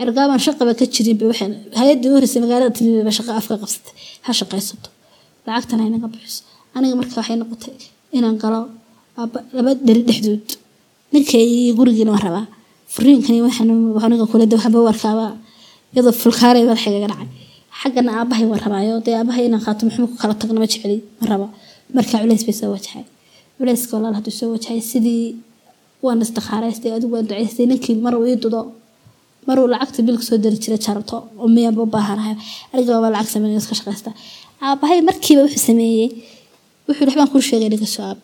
ergaaban 0.03 0.39
shaqaba 0.45 0.71
ka 0.79 0.85
jirin 0.93 1.17
ba 1.19 1.25
waxay 1.31 1.47
hay'addii 1.79 2.09
u 2.11 2.13
horeysay 2.17 2.39
magaalada 2.43 2.71
timi 2.77 2.91
ba 3.07 3.11
shaqa 3.17 3.31
afka 3.39 3.53
qabsatay. 3.61 3.93
Ha 4.25 4.31
shaqaysato. 4.39 4.89
Lacagtana 5.47 5.83
inaga 5.89 6.07
bixiso 6.13 6.41
aniga 6.75 6.95
marka 6.99 7.15
waxay 7.21 7.35
noqotay 7.41 7.73
inaan 8.17 8.35
galo 8.43 8.59
laba 9.57 9.71
dheri 9.87 10.01
dhexdood. 10.09 10.47
Ninkay 11.13 11.47
gurigiina 11.77 12.11
waan 12.15 12.23
rabaa. 12.27 12.45
Furiinkani 12.93 13.39
waxaniga 13.47 14.25
kule 14.31 14.45
de 14.51 14.55
waxba 14.59 14.79
warkaaba 14.89 15.25
iyadoo 15.93 16.13
fulkaanay 16.21 16.63
madaxaygaga 16.69 17.07
dhacay. 17.11 17.27
Xaggana 17.81 18.09
aabahay 18.19 18.45
waan 18.51 18.61
rabaayo 18.65 18.95
dee 19.05 19.15
aabahay 19.19 19.43
inaan 19.49 19.63
qaato 19.65 19.81
muxuu 19.87 20.07
ku 20.11 20.15
kala 20.21 20.33
tagno 20.39 20.59
ma 20.63 20.67
jeceli 20.71 20.97
ma 21.19 21.25
rabo 21.31 21.45
marka 21.95 22.15
culeys 22.21 22.43
bay 22.47 22.55
soo 22.59 22.69
wajahay 22.75 23.03
culeyska 23.57 23.91
walaal 23.97 24.15
hadduu 24.19 24.33
soo 24.39 24.49
wajahay 24.55 24.79
sidii 24.91 25.25
waan 26.05 26.19
istikhaaraystay 26.25 26.91
adigu 26.97 27.13
waan 27.15 27.25
ducaystay 27.29 27.65
ninkii 27.71 27.95
maruu 28.05 28.23
ii 28.31 28.37
dudo 28.43 28.61
maruu 29.47 29.67
lacagta 29.73 29.99
bilka 30.07 30.23
soo 30.29 30.37
dari 30.43 30.57
jiray 30.63 30.79
jarto 30.85 31.15
oo 31.41 31.47
miyaanba 31.55 31.81
u 31.85 31.89
baahanahay? 31.95 32.35
Aniga 32.73 32.91
baaba 32.95 33.09
lacag 33.15 33.29
sameyn 33.33 33.57
iska 33.61 33.75
shaqaysta. 33.79 34.09
Aabahay 34.65 34.99
markiiba 35.09 35.41
wuxuu 35.45 35.63
sameeyey 35.69 36.07
wuxuu 36.87 37.01
yidhi 37.03 37.09
waxbaan 37.11 37.29
kuu 37.33 37.41
sheegay 37.49 37.69
ninka 37.73 37.87
soo 37.95 38.03
aabe 38.09 38.23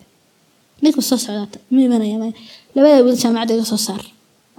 ninka 0.82 1.00
soo 1.08 1.18
socdaata 1.24 1.58
ma 1.72 1.78
imanaya 1.86 2.16
labada 2.74 2.98
wiil 3.06 3.16
jaamacadda 3.22 3.52
iga 3.58 3.66
soo 3.72 3.80
saar. 3.86 4.02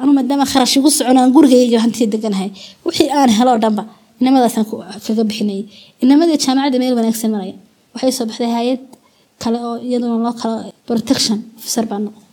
Anu 0.01 0.11
maadaama 0.17 0.45
kharash 0.51 0.75
igu 0.79 0.89
socon 0.97 1.17
aan 1.21 1.31
gurigayga 1.35 1.79
hantiya 1.83 2.07
deganahay. 2.13 2.49
Wixii 2.85 3.09
aan 3.17 3.29
helo 3.37 3.53
dhanba 3.63 3.83
inamadaasaan 4.21 4.65
kaga 5.05 5.23
bixinayay 5.29 5.63
inamadii 6.03 6.37
jaamacadda 6.45 6.77
meel 6.81 6.93
wanaagsan 6.99 7.29
maraya. 7.35 7.55
Waxay 7.93 8.11
soo 8.17 8.25
baxday 8.29 8.51
hay'ad 8.57 8.81
kale 9.41 9.57
oo 9.69 9.75
iyaduna 9.87 10.15
loo 10.25 10.33
kala 10.41 10.55
protection 10.87 11.37
officer 11.57 11.85
baa 11.91 11.99
noqday 12.05 12.25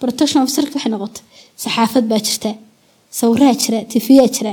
protection 0.00 0.38
officerka 0.44 0.74
waxay 0.76 0.90
noqotay. 0.94 1.22
Saxaafad 1.62 2.04
baa 2.10 2.20
jirta. 2.26 2.50
Sawiraa 3.18 3.54
jira 3.62 3.78
tifiyaa 3.92 4.28
jira. 4.36 4.52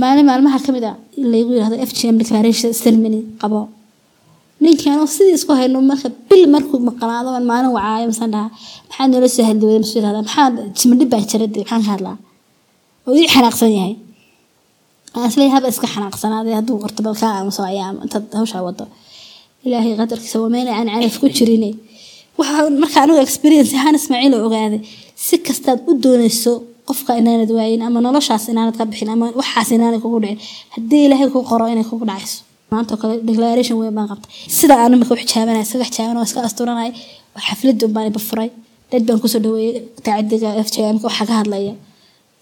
Maalin 0.00 0.26
maalmaha 0.30 0.58
ka 0.64 0.70
mid 0.76 0.84
a 0.90 0.92
laygu 1.32 1.50
yiraahdo 1.56 1.76
f 1.88 1.90
g 1.96 2.08
m 2.12 2.16
declaration 2.22 2.70
ceremony 2.82 3.20
qabo. 3.42 3.60
Ninkii 4.62 4.90
anoo 4.94 5.06
sidii 5.16 5.34
isku 5.38 5.52
hayno 5.58 5.78
marka 5.90 6.08
bil 6.28 6.44
markuu 6.54 6.78
maqnaado 6.88 7.28
maalin 7.50 7.70
wacaayo 7.76 8.06
masaan 8.12 8.30
dhahaa. 8.34 8.50
Maxaa 8.88 9.06
noola 9.12 9.28
soo 9.36 9.44
hadlawada 9.48 9.78
masuu 9.82 9.98
yirahdaa? 10.00 10.22
Maxaa 10.26 10.46
jimadhib 10.78 11.08
baa 11.14 11.22
jira? 11.30 11.46
Dee 11.54 11.62
maxaan 11.64 11.82
ka 11.86 11.90
hadlaa. 11.94 12.16
Oo 13.06 13.14
ii 13.20 13.28
xanaaqsan 13.34 13.70
yahay. 13.78 13.94
Aan 15.16 15.50
haba 15.54 15.68
iska 15.72 15.86
xanaaqsanaaday 15.94 16.54
hadduu 16.58 16.76
qorto 16.82 17.00
bal 17.06 17.16
kaa 17.20 17.32
aamuso 17.38 17.62
ayaa 17.72 17.90
intaad 18.04 18.24
hawshaa 18.38 18.62
wado 18.66 18.84
ilaahay 19.66 19.92
qadarkiisa 20.00 20.36
waa 20.42 20.50
meel 20.54 20.68
aan 20.78 20.88
ku 21.22 21.26
jirin 21.36 21.64
waxaa 22.38 22.70
marka 22.82 22.98
anigu 23.04 23.18
experience 23.26 23.70
ahaan 23.78 23.94
ismaaciil 24.00 24.34
oo 24.38 24.44
ogaaday 24.48 24.80
si 25.26 25.34
kastaad 25.46 25.78
u 25.90 25.92
doonayso 26.04 26.52
qofka 26.88 27.10
inaanad 27.20 27.50
waayin 27.58 27.82
ama 27.88 27.98
noloshaas 28.06 28.44
inaanad 28.52 28.74
ka 28.80 28.84
bixin 28.90 29.10
ama 29.14 29.26
waxaas 29.40 29.68
inaanay 29.76 30.00
kugu 30.04 30.18
dhicin 30.24 30.38
haddii 30.74 31.02
ilaahay 31.06 31.28
ku 31.34 31.38
qoro 31.50 31.64
inay 31.72 31.86
kugu 31.90 32.04
dhacayso. 32.10 32.38
Maanta 32.72 32.94
kale 33.00 33.14
declaration 33.28 33.76
weyn 33.80 33.94
baan 33.98 34.08
qabtay. 34.12 34.30
Sida 34.58 34.74
aan 34.82 34.92
imika 34.96 35.12
u 35.14 35.18
xijaabanay 35.22 35.62
isaga 35.66 35.84
xijaaban 35.90 36.16
iska 36.28 36.38
asturanay 36.48 36.90
oo 37.36 37.40
xafladun 37.46 37.90
baan 37.94 38.06
iba 38.10 38.20
furay. 38.28 38.48
Dad 38.90 39.02
baan 39.08 39.18
ku 39.22 39.26
soo 39.32 39.40
dhaweeyey 39.44 39.72
taacadiga 40.04 40.48
f 40.66 40.68
j 40.74 40.76
m 40.94 40.96
waxaa 41.06 41.26
ka 41.30 41.34
hadlaya. 41.40 41.72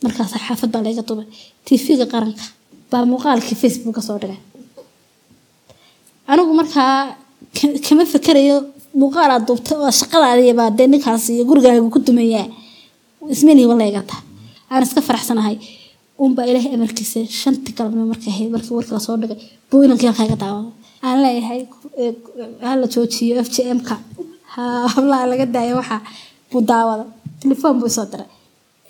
Markaas 0.04 0.30
xaafad 0.46 0.70
baa 0.74 0.82
layga 0.86 1.02
dubay 1.08 1.26
tv-ga 1.66 2.06
qaranka 2.12 2.44
baa 2.90 3.02
muuqaalkii 3.12 3.56
facebook 3.62 3.96
soo 4.08 4.18
dhigay. 4.22 4.40
Anigu 6.32 6.52
markaa 6.60 6.92
kama 7.86 8.04
fikerayo 8.12 8.56
muuqaalaad 9.00 9.42
duubta 9.48 9.72
oo 9.84 9.90
shaqadaadiya 10.00 10.54
baa 10.60 10.70
dee 10.78 10.86
ninkaas 10.92 11.24
iyo 11.34 11.44
gurigaaga 11.48 11.80
ku 11.94 11.98
dumayaa 12.06 12.46
ismanii 13.34 13.66
walaygataa 13.70 14.20
aan 14.72 14.82
iska 14.86 15.00
faraxsanahay. 15.08 15.56
Unbaa 16.24 16.44
ilaahay 16.50 16.72
amarkiisa 16.76 17.20
shanti 17.40 17.70
galabnimo 17.76 18.06
markay 18.12 18.30
ahayd 18.32 18.50
markii 18.54 18.74
warka 18.78 18.92
la 18.96 19.00
soo 19.06 19.16
dhigay. 19.20 19.38
Buu 19.70 19.82
inankii 19.86 20.08
halkaa 20.10 20.26
iga 20.28 20.48
aan 21.06 21.18
leeyahay 21.24 21.60
hala 22.66 22.86
joojiyo 22.94 23.34
f 23.46 23.48
j 23.54 23.56
m-ka. 23.78 23.94
Hablaha 24.94 25.24
laga 25.30 25.46
daayo 25.54 25.74
waxaa 25.80 26.00
buu 26.50 26.60
daawada 26.70 27.04
telefoon 27.42 27.74
buu 27.80 27.88
isoo 27.92 28.06
diray. 28.12 28.28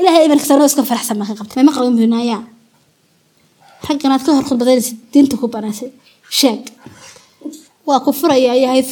Ilaahay 0.00 0.24
amarkiisa 0.26 0.54
anoo 0.56 0.66
iska 0.70 0.82
faraxsan 0.90 1.16
baan 1.18 1.28
ka 1.30 1.34
qabtay. 1.40 1.56
May 1.58 1.66
maqlin 1.70 1.94
buunaayaa 1.98 2.40
ragganaad 3.88 4.22
ka 4.26 4.30
hor 4.36 4.44
khudbadaynaysa 4.48 4.92
diinta 5.12 5.34
ku 5.40 5.46
banaysay. 5.54 5.90
Sheeg 6.38 6.60
waa 7.88 8.00
ku 8.04 8.10
furaya 8.20 8.52
yahay 8.64 8.82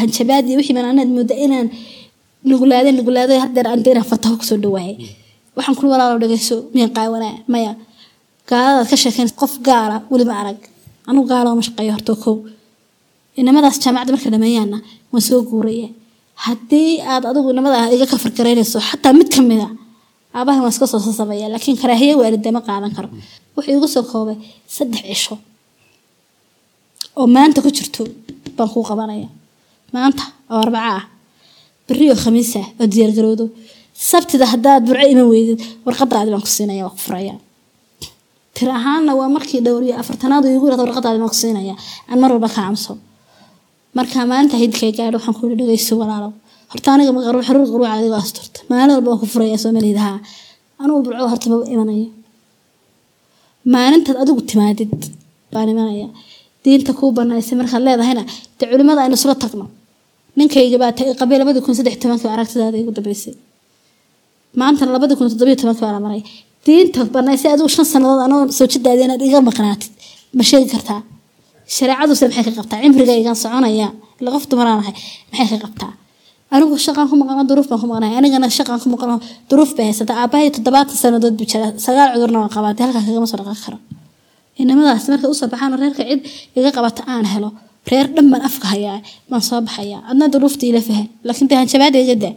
hanjabaad 0.00 0.44
iyo 0.48 0.56
wixii 0.60 0.78
anaad 0.90 1.10
mooda 1.16 1.34
inaan 1.44 1.68
nugulaada 2.48 2.90
nugulaada 2.98 3.34
hadeer 3.44 3.66
aan 3.98 4.04
fataho 4.12 4.34
ku 4.40 4.44
soo 4.50 4.58
dhawaayay 4.64 4.96
waxaan 5.56 5.76
kula 5.78 5.88
walaalo 5.94 6.18
dhageyso 6.22 6.56
miyaan 6.74 6.92
qaawanaa? 6.96 7.34
Maya 7.52 7.72
gaaladaad 8.50 8.88
ka 8.90 8.96
sheekayn 9.02 9.30
qof 9.40 9.52
gaala 9.68 9.96
weliba 10.12 10.34
arag. 10.42 10.58
Anugu 11.08 11.26
gaala 11.32 11.48
ma 11.58 11.62
shaqeeyo 11.66 11.92
horto 11.96 12.12
kow. 12.22 12.34
Inamadaas 13.40 13.76
jaamacadda 13.84 14.12
marka 14.14 14.28
dhameeyaana 14.34 14.78
waan 15.12 15.22
soo 15.28 15.40
guuraya. 15.50 15.88
Haddii 16.44 16.90
aad 17.12 17.24
adigu 17.30 17.48
inamada 17.54 17.78
iga 17.94 18.06
ka 18.12 18.16
fargaraynayso 18.24 18.78
xataa 18.88 19.12
mid 19.18 19.28
ka 19.34 19.40
mid 19.50 19.60
a 19.66 19.68
aabahan 20.36 20.60
waan 20.64 20.72
iska 20.74 20.86
soo 20.92 21.00
sasabaya 21.06 21.46
laakiin 21.52 21.76
karaahiye 21.82 22.14
waalidee 22.20 22.52
ma 22.56 22.60
qaadan 22.68 22.92
karo. 22.96 23.08
Wuxuu 23.54 23.72
igu 23.78 23.88
soo 23.94 24.02
koobay 24.10 24.36
saddex 24.76 25.02
cisho 25.08 25.34
oo 27.18 27.26
maanta 27.36 27.58
ku 27.64 27.70
jirto 27.76 28.02
baan 28.56 28.70
kuu 28.72 28.84
qabanaya 28.90 29.28
maanta 29.94 30.22
oo 30.50 30.60
arbaca 30.64 30.90
ah. 30.98 31.04
Berioo 31.88 32.16
khamiis 32.24 32.52
ah 32.60 32.66
oo 32.80 32.86
diyaargarowdo 32.92 33.44
sabtida 34.10 34.44
haddaad 34.52 34.82
burco 34.88 35.06
iman 35.12 35.28
weydid 35.32 35.60
warqadaadi 35.86 36.30
baan 36.32 36.44
ku 36.46 36.50
siinaya 36.56 36.82
waa 36.86 36.94
ku 36.96 37.00
furaya 37.06 37.34
tir 38.54 38.68
ahaanna 38.78 39.12
waa 39.20 39.28
markii 39.36 39.60
dhowriyo 39.66 39.94
afartanaad 40.02 40.44
igu 40.46 40.64
yiraahdo 40.66 40.84
warqadaadi 40.86 41.18
baan 41.22 41.32
ku 41.34 41.38
siinaya 41.42 41.74
aan 42.10 42.18
mar 42.22 42.30
walba 42.34 42.48
ka 42.54 42.60
camso 42.66 42.92
marka 43.96 44.18
maalinta 44.30 44.56
hidkay 44.62 44.90
gaadho 44.96 45.16
waxaan 45.18 45.36
ku 45.38 45.42
dhageyso 45.60 45.92
walaalow 46.00 46.32
horta 46.70 46.88
aniga 46.94 47.12
maqaruux 47.16 47.44
xaruur 47.48 47.68
qaruuca 47.72 47.92
adigoo 47.96 48.20
asturta 48.24 48.58
maalin 48.70 48.92
walba 48.96 49.08
waan 49.10 49.20
ku 49.22 49.26
furaya 49.32 49.56
haa 50.04 50.18
anugu 50.82 51.00
burco 51.06 51.24
horta 51.32 51.46
maba 51.52 51.64
maalintaad 53.74 54.16
adigu 54.22 54.40
timaadid 54.50 54.92
baan 55.52 55.68
imanaya 55.74 56.08
diinta 56.64 56.92
kuu 56.98 57.10
banaysay 57.18 57.56
markaad 57.60 57.82
leedahayna 57.86 58.22
dee 58.58 58.66
culimada 58.72 59.00
aynu 59.04 59.16
isla 59.20 59.34
tagno. 59.42 59.66
Ninkayga 60.38 60.78
baa 60.82 60.90
qabay 61.20 61.36
labadii 61.40 61.62
kun 61.66 61.74
saddex 61.78 61.96
tobankii 62.02 62.30
aragtidaada 62.36 62.76
igu 62.82 62.92
dambeysay. 62.98 63.34
Maantana 64.60 64.90
labadii 64.96 65.16
kun 65.18 65.28
toddobiyo 65.32 65.56
tobankii 65.60 65.84
baa 65.86 65.92
la 65.96 66.00
maray. 66.06 66.22
Diinta 66.66 67.00
banaysay 67.14 67.50
adigu 67.54 67.68
shan 67.76 67.86
sannadood 67.92 68.22
anoo 68.26 68.40
soo 68.58 68.66
jidaada 68.72 69.14
iga 69.28 69.40
maqnaatid 69.48 69.92
ma 70.38 70.42
sheegi 70.50 70.68
kartaa. 70.74 71.00
Shareecaduse 71.76 72.24
maxay 72.28 72.44
ka 72.48 72.52
qabtaa? 72.58 72.78
Cimriga 72.84 73.14
igan 73.22 73.36
soconaya 73.42 73.88
ila 74.20 74.28
qof 74.34 74.44
dumaraanahay 74.50 74.94
maxay 75.32 75.48
ka 75.52 75.58
qabtaa? 75.64 75.92
Anigu 76.54 76.74
shaqaan 76.86 77.06
ku 77.10 77.14
maqano 77.22 77.42
duruuf 77.50 77.66
baan 77.70 77.80
ku 77.82 77.86
maqnahay 77.92 78.16
anigana 78.20 78.46
shaqaan 78.58 78.80
ku 78.82 78.88
maqano 78.94 79.14
duruuf 79.50 79.70
bay 79.76 79.86
haysata. 79.90 80.12
Aabahay 80.22 80.48
toddobaatan 80.56 80.96
sannadood 81.02 81.34
buu 81.38 81.46
jira. 81.52 81.66
Sagaal 81.86 82.08
cudurna 82.14 82.38
waan 82.42 82.52
qabaatay 82.56 82.82
halkaa 82.86 83.02
kagama 83.08 83.26
soo 83.30 83.38
dhaqan 83.40 83.58
karo 83.64 83.78
inamadaas 84.62 85.04
markay 85.12 85.28
u 85.32 85.34
soo 85.40 85.48
baxaan 85.52 85.72
reerka 85.82 86.02
cid 86.10 86.20
iga 86.58 86.70
qabata 86.76 87.02
aan 87.12 87.26
helo. 87.34 87.50
Reer 87.90 88.06
dhan 88.14 88.26
baan 88.32 88.42
afka 88.48 88.66
hayaa 88.72 88.98
baan 89.30 89.42
soo 89.48 89.60
baxayaa. 89.66 90.00
Adna 90.10 90.24
duruufta 90.32 90.64
ila 90.70 90.80
fahan 90.88 91.06
laakiin 91.26 91.48
iga 92.04 92.16
daa 92.24 92.32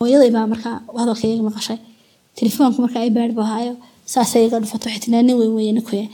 hooyaday 0.00 0.30
baa 0.36 0.46
markaa 0.52 0.74
hadalkayga 1.00 1.42
maqashay. 1.48 1.78
Telefoonka 2.38 2.78
markaa 2.84 3.02
ay 3.06 3.10
baadh 3.16 3.34
bahaayo 3.40 3.72
saasay 4.12 4.42
iga 4.48 4.56
dhufato. 4.62 4.84
Waxay 4.88 5.00
tinaa 5.04 5.22
nin 5.26 5.36
weyn 5.40 5.52
weyne 5.58 5.80
kuya 5.88 6.04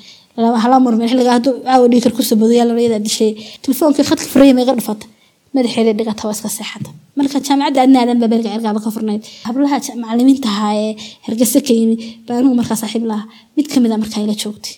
hala 0.62 0.77
murmeen 0.85 1.09
xilligaa 1.11 1.35
hadduu 1.38 1.53
caawa 1.66 1.87
dhiikar 1.92 2.12
ku 2.16 2.23
sabodayaa 2.31 2.66
labayadaa 2.71 3.03
dishay. 3.07 3.31
Telefoonkii 3.64 4.05
khadka 4.09 4.27
furayama 4.33 4.61
iga 4.64 4.75
dhufata 4.79 5.07
madaxeeda 5.55 5.92
dhigata 5.99 6.23
waa 6.29 6.35
iska 6.37 6.49
seexata. 6.57 6.90
Marka 7.19 7.37
jaamacadda 7.47 7.81
adna 7.87 7.99
aadan 8.03 8.19
baa 8.23 8.29
beelga 8.33 8.49
cergaaba 8.55 8.81
ka 8.85 8.90
furnayd. 8.97 9.23
Hablaha 9.49 9.77
macalimiinta 10.03 10.49
ahaa 10.55 10.73
ee 10.85 10.92
hargeysa 11.27 11.59
ka 11.66 11.73
yimi 11.79 11.97
baa 12.27 12.37
anugu 12.40 12.55
markaa 12.61 12.79
saaxiib 12.83 13.05
laha 13.11 13.25
mid 13.57 13.66
ka 13.73 13.79
mid 13.85 13.90
a 13.95 13.97
markaa 14.03 14.21
ila 14.27 14.35
joogtay 14.42 14.75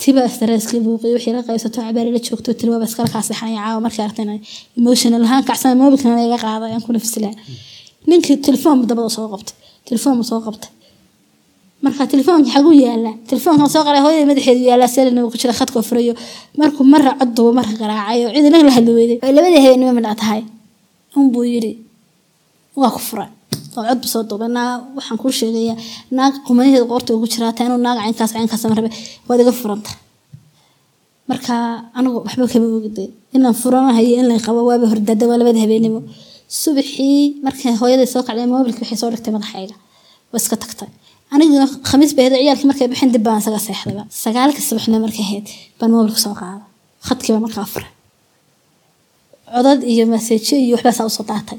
tiba 0.00 0.22
streskii 0.34 0.80
buuqiy 0.86 1.12
wixii 1.16 1.32
la 1.36 1.42
qaybsato 1.48 1.78
cabaar 1.84 2.06
ila 2.10 2.20
joogto 2.26 2.50
tiri 2.58 2.70
waaba 2.72 2.86
iskala 2.90 3.08
kaaseexanaya 3.14 3.60
caawa. 3.64 3.80
Markii 3.86 4.02
aragtayna 4.04 4.34
emotional 4.78 5.22
ahaan 5.26 5.44
kacsan 5.48 5.76
mobilkana 5.82 6.22
iga 6.28 6.38
qaaday 6.44 6.70
aan 6.74 6.82
ku 6.86 6.90
nafsilaa 6.96 7.34
ninkii 8.08 8.36
telefoon 8.46 8.78
dabada 8.90 9.10
soo 9.16 9.26
qabtay 9.32 9.54
telefoon 9.88 10.24
soo 10.30 10.40
qabtay. 10.46 10.70
Marka 11.84 12.02
telefoonka 12.12 12.48
xaguu 12.54 12.74
yaalla 12.84 13.12
telefoonka 13.30 13.66
soo 13.74 13.82
qaray 13.86 14.00
hooyada 14.04 14.26
madaxeedu 14.30 14.62
yaalla 14.70 14.86
selina 14.94 15.20
ku 15.32 15.36
jira 15.42 15.52
khadka 15.58 15.78
furayo. 15.88 16.14
Markuu 16.60 16.84
marra 16.92 17.12
cod 17.20 17.38
qaraacayo 17.80 18.26
cid 18.34 18.44
inaga 18.48 18.64
la 18.68 18.72
hadli 18.76 18.92
weyday 18.98 19.18
ay 19.24 19.32
labada 19.36 19.58
habeenimo 19.64 19.92
midha 19.98 20.14
tahay? 20.22 20.42
Unbuu 21.16 21.44
yiri 21.52 21.72
waa 22.80 22.90
ku 22.94 23.00
fura 23.08 23.26
oo 23.76 23.84
cod 23.88 24.02
soo 24.12 24.22
duubay 24.30 24.50
naa 24.58 24.70
waxaan 24.96 25.18
kuu 25.22 25.32
sheegayaa 25.40 25.76
naag 26.18 26.34
qumanaheeda 26.46 26.86
qoorta 26.92 27.10
ugu 27.16 27.26
jiraa 27.32 27.52
taa 27.56 27.64
inuu 27.68 27.80
naag 27.86 27.96
caynkaas 28.02 28.32
caynkaas 28.36 28.62
ma 28.70 28.74
rabe 28.78 28.90
waad 29.28 29.40
iga 29.44 29.52
furanta. 29.60 29.90
Marka 31.30 31.54
anigu 31.98 32.16
waxba 32.26 32.44
kama 32.52 32.66
ogday 32.78 33.08
inaan 33.36 33.54
furanahayo 33.62 34.14
in 34.20 34.26
la 34.30 34.36
qabo 34.46 34.60
waaba 34.68 34.86
hordada 34.92 35.24
waa 35.30 35.38
labada 35.40 35.60
habeenimo. 35.64 36.00
Subaxii 36.60 37.18
markay 37.46 37.72
hooyaday 37.80 38.08
soo 38.14 38.22
kacday 38.26 38.46
mobilka 38.54 38.80
waxay 38.82 38.98
soo 39.02 39.10
dhigtay 39.12 39.32
madaxayga. 39.36 39.74
Waa 40.32 40.40
iska 40.42 40.56
tagtay. 40.62 40.88
Aniguna 41.34 41.66
khamiis 41.88 42.12
bay 42.16 42.26
ahayd 42.26 42.60
markay 42.70 42.86
bixin 42.92 43.10
dib 43.14 43.22
baan 43.26 43.38
isaga 43.42 43.60
seexdayba. 43.66 44.02
Sagaalka 44.22 44.60
subaxna 44.68 44.96
markay 45.04 45.24
ahayd 45.26 45.46
baan 45.78 45.90
mobilka 45.96 46.20
soo 46.26 46.34
qaaday. 46.40 46.64
Khadkiiba 47.06 47.38
markaa 47.46 47.66
furay. 47.72 47.90
Codad 49.54 49.80
iyo 49.92 50.04
maseejo 50.12 50.54
iyo 50.64 50.74
waxbaa 50.76 50.94
saa 50.98 51.06
u 51.10 51.12
soo 51.16 51.24
daatay 51.30 51.58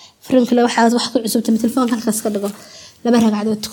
fariinkale 0.25 0.61
waxaad 0.67 0.91
wax 0.97 1.05
ku 1.13 1.17
cusubtay 1.25 1.55
telefoonka 1.63 1.93
halkaas 1.95 2.19
ka 2.23 2.29
dhigo 2.33 2.49
laba 3.03 3.17
ragcadood 3.25 3.65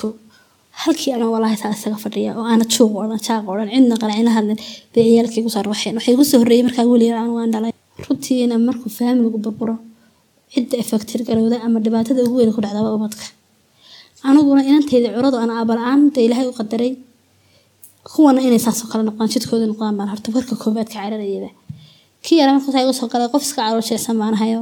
halkii 0.82 1.12
ana 1.16 1.26
walaahi 1.34 1.56
saa 1.62 1.72
isaga 1.76 1.98
fadhiya 2.04 2.30
oo 2.38 2.44
aana 2.50 2.64
juuq 2.74 2.92
odhan 3.02 3.20
jaaq 3.26 3.44
odhan 3.52 3.68
cidna 3.74 3.94
qanacina 4.02 4.30
hadlin 4.36 4.58
bay 4.94 5.02
ciyaalkii 5.10 5.40
igu 5.42 5.50
soo 5.54 5.62
rawaxeen 5.66 5.94
waxay 5.98 6.12
igu 6.16 6.24
soo 6.30 6.40
markaa 6.66 6.84
weliya 6.92 7.14
aan 7.22 7.30
waan 7.36 7.50
dhalay 7.54 7.72
runtiina 8.06 8.54
markuu 8.68 8.90
faamiligu 8.98 9.38
burburo 9.44 9.74
cidda 10.52 10.74
efektir 10.82 11.20
garowda 11.28 11.56
ama 11.66 11.78
dhibaatada 11.84 12.20
ugu 12.26 12.36
weyn 12.40 12.52
ku 12.56 12.60
dhacdaba 12.64 12.90
ubadka 12.98 13.24
aniguna 14.28 14.62
inantayda 14.70 15.08
curadu 15.16 15.36
aan 15.42 15.50
aabala-aanta 15.58 16.18
ilaahay 16.26 16.46
u 16.50 16.54
qadaray 16.60 16.92
kuwana 18.10 18.40
inay 18.46 18.60
saasoo 18.66 18.86
kale 18.90 19.02
noqdaan 19.08 19.28
jidkooda 19.34 19.66
noqdaan 19.70 19.94
baan 19.98 20.08
horta 20.12 20.28
warka 20.36 20.54
koobaad 20.62 20.88
ka 20.92 20.98
cararayaba 21.02 21.50
kii 22.24 22.36
yara 22.40 22.50
markaas 22.56 22.76
igu 22.84 22.92
soo 23.00 23.08
galay 23.12 23.28
qof 23.34 23.42
iska 23.46 23.60
caloosheesan 23.66 24.16
baan 24.22 24.34
hayo 24.42 24.60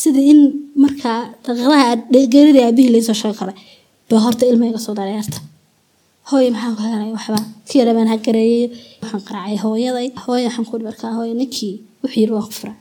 sidii 0.00 0.26
in 0.32 0.40
markaa 0.82 1.18
daqiiqadaha 1.44 1.86
geerida 2.34 2.60
aabihii 2.66 2.92
laysoo 2.94 3.16
sheego 3.20 3.36
kale 3.40 3.52
baa 4.08 4.20
horta 4.24 4.44
ilma 4.50 4.66
soo 4.86 4.94
dareerta 5.00 5.38
hooye 6.30 6.48
maxaan 6.54 6.74
ku 6.78 6.82
helay 6.92 7.10
waxba. 7.16 7.38
Kii 7.68 7.78
yara 7.80 7.92
baan 7.96 8.08
hagareeyay 8.14 8.66
waxaan 9.02 9.22
qaracay 9.28 9.56
hooyaday. 9.64 10.08
Hooye 10.24 10.44
waxaan 10.48 10.66
ku 10.70 10.74
markaa 10.88 11.12
hooye 11.18 11.32
ninkii 11.40 11.74
wuxuu 12.02 12.20
yiri 12.22 12.32
waan 12.36 12.46
ku 12.48 12.52
furay. 12.58 12.76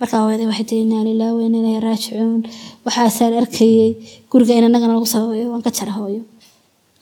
Markaa 0.00 0.20
hooyaday 0.24 0.46
waxay 0.50 0.66
tiri 0.70 0.82
inaa 0.86 1.04
lilah 1.08 1.30
wa 1.36 1.40
inaa 1.48 1.80
raajicuun. 1.86 2.42
Waxaasaan 2.84 3.34
arkayay 3.40 3.90
guriga 4.30 4.52
in 4.58 4.64
annagana 4.68 4.92
lagu 4.96 5.08
sababayo 5.14 5.46
waan 5.52 5.62
ka 5.66 5.70
jara 5.78 5.92
hooyo. 5.98 6.22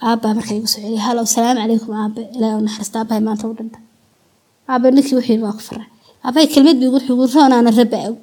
Aabbaa 0.09 0.33
markaa 0.39 0.57
igu 0.61 0.69
soo 0.73 0.81
celiyay 0.83 1.03
halow 1.07 1.27
salaamu 1.35 1.61
calaykum 1.63 1.93
aabe 2.03 2.23
ilaahi 2.37 2.63
naxariista 2.67 2.97
aabbahay 3.01 3.23
maanta 3.29 3.45
u 3.51 3.55
dhinta. 3.59 3.79
Aabe 4.71 4.87
ninkii 4.95 5.15
wuxuu 5.19 5.33
yiri 5.33 5.43
waa 5.47 5.57
ku 5.59 5.63
furay. 5.69 5.87
Aabahay 6.25 6.47
kelmad 6.55 6.77
buu 6.81 6.99
igu 7.11 7.25
roonaana 7.35 7.71
rabbi 7.81 7.99
og 8.11 8.23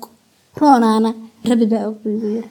roonaana 0.62 1.10
rabbi 1.50 1.66
baa 1.74 1.84
og 1.89 1.96
buu 2.04 2.12
igu 2.18 2.28
yiri 2.36 2.50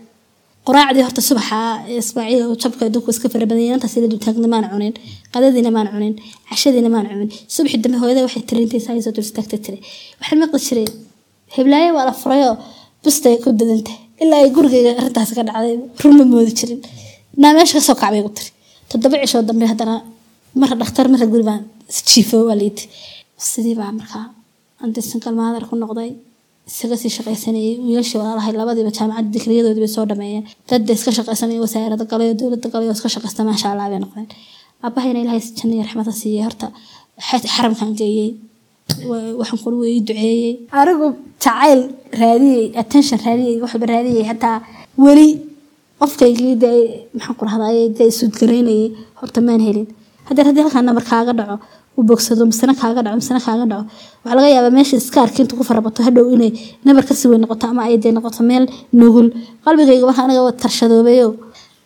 quraacdii 0.66 1.04
horta 1.06 1.20
subaxa 1.28 1.58
ismaaciil 2.00 2.42
jabka 2.62 2.82
adduunku 2.88 3.10
iska 3.14 3.26
fara 3.32 3.46
badan 3.50 3.64
inantaas 3.68 3.94
ila 3.98 4.08
dultaagna 4.12 4.48
maan 4.54 4.64
cunin 4.72 4.92
qadadiina 5.34 5.70
maan 5.76 5.88
cunin 5.94 6.14
cashadiina 6.48 6.90
maan 6.94 7.06
cunin. 7.10 7.28
Subaxii 7.54 7.80
dambe 7.84 7.96
hooyada 8.02 8.20
waxay 8.26 8.42
tiri 8.48 8.60
intay 8.66 8.80
saa 8.86 8.94
soo 9.06 9.12
dulstaagta 9.16 9.56
waxaan 10.20 10.38
maqli 10.42 10.58
jiray 10.66 10.86
heblaaye 11.56 11.88
waa 11.96 12.04
la 12.08 12.12
furayoo 12.22 12.54
bustay 13.04 13.34
ku 13.44 13.48
dadantay 13.60 13.96
ilaa 14.22 14.40
ay 14.44 14.50
gurigayga 14.56 14.90
arrintaas 15.00 15.30
ka 15.36 15.42
dhacday 15.48 15.74
ruma 16.02 16.24
moodi 16.32 16.52
jirin. 16.58 16.80
Naa 17.42 17.52
meesha 17.56 17.74
ka 17.78 17.82
soo 17.88 17.96
kacbay 18.02 18.20
igu 18.22 18.30
tiri 18.38 18.50
toddoba 18.90 19.16
cishoo 19.22 19.42
dambe 19.48 19.64
haddana 19.72 19.94
marra 20.60 20.74
dhakhtar 20.80 21.06
marra 21.12 21.26
guri 21.32 21.44
baan 21.50 21.62
jiifo 22.10 22.36
waa 22.48 22.56
liiti 22.60 22.84
sidii 23.50 23.76
baa 23.80 23.90
markaa 24.00 24.24
antisangal 24.84 25.34
maadar 25.40 25.64
ku 25.70 25.74
noqday 25.82 26.10
isaga 26.70 26.96
sii 27.02 27.10
shaqaysanayay 27.16 27.72
wiilashii 27.86 28.18
walaalahay 28.20 28.52
labadiiba 28.60 28.92
jaamacadda 28.98 29.30
digriyadoodii 29.36 29.82
bay 29.84 29.92
soo 29.96 30.04
dhameeyeen 30.10 30.44
dadda 30.70 30.92
iska 30.98 31.10
shaqaysanaya 31.18 31.60
wasaarada 31.64 32.04
galayo 32.12 32.34
dowladda 32.40 32.68
galayo 32.74 32.92
iska 32.96 33.08
shaqaysta 33.14 33.40
maasha 33.48 33.66
allah 33.72 33.86
bay 33.92 34.00
noqdeen. 34.04 34.28
Aabahayna 34.86 35.18
ilaahay 35.22 35.42
janno 35.58 35.74
iyo 35.76 36.12
siiyey 36.20 36.42
horta 36.46 36.66
xaramkan 37.54 37.90
geeyey 38.00 38.28
waxaan 39.40 39.58
kula 39.64 39.76
wey 39.84 39.94
duceeyey 40.08 40.52
anigu 40.80 41.06
jacayl 41.44 41.80
raadiyey 42.22 42.64
attention 42.82 43.18
raadiyey 43.26 43.54
waxba 43.64 43.86
raadiyey 43.94 44.24
hataa 44.30 44.56
weli 45.04 45.28
qofkaygii 46.00 46.54
dee 46.64 46.78
maxaan 47.16 47.36
ku 47.38 47.44
rahdaye 47.50 47.82
dee 47.98 48.08
isuudgaraynayay 48.12 48.86
horta 49.20 49.40
maan 49.48 49.60
helin. 49.66 49.86
Haddii 50.28 50.44
haddii 50.48 50.62
halkaa 50.66 50.82
nabar 50.88 51.04
kaaga 51.12 51.32
dhaco 51.38 51.56
u 51.98 52.02
bogsado 52.08 52.44
misena 52.50 52.72
kaaga 52.80 53.00
dhaco 53.04 53.16
misena 53.20 53.40
kaaga 53.46 53.64
dhaco. 53.72 53.84
Waxaa 54.24 54.36
laga 54.38 54.48
yaabaa 54.54 54.74
meesha 54.76 54.96
iska 54.96 55.18
arkiinta 55.26 55.54
ku 55.58 55.62
farabato 55.68 56.00
hadhow 56.06 56.26
inay 56.34 56.50
nabar 56.86 57.04
ka 57.08 57.14
sii 57.14 57.28
weyn 57.30 57.40
noqoto 57.44 57.64
ama 57.72 57.82
ay 57.88 57.96
noqoto 58.16 58.40
meel 58.50 58.64
nugul. 59.00 59.26
Qalbigayga 59.64 60.04
marka 60.08 60.22
aniga 60.26 60.52
tarshadoobayo 60.62 61.28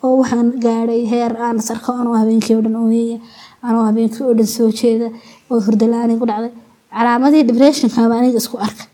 oo 0.05 0.15
waxaan 0.21 0.49
gaadhay 0.65 1.03
heer 1.13 1.33
aan 1.47 1.59
sarko 1.69 1.91
anoo 2.01 2.15
habeenkii 2.21 2.55
oo 2.59 2.63
dhan 2.67 2.77
ooyaya 2.85 3.19
anoo 3.67 3.83
habeenkii 3.89 4.23
oo 4.29 4.35
dhan 4.39 4.47
soo 4.57 4.71
jeeda 4.81 5.09
oo 5.51 5.59
hurdala-aan 5.67 6.11
igu 6.15 6.27
dhacday. 6.31 6.53
Calaamadihii 6.97 7.47
depressionkaaba 7.51 8.15
aniga 8.21 8.39
isku 8.43 8.57
arka 8.67 8.85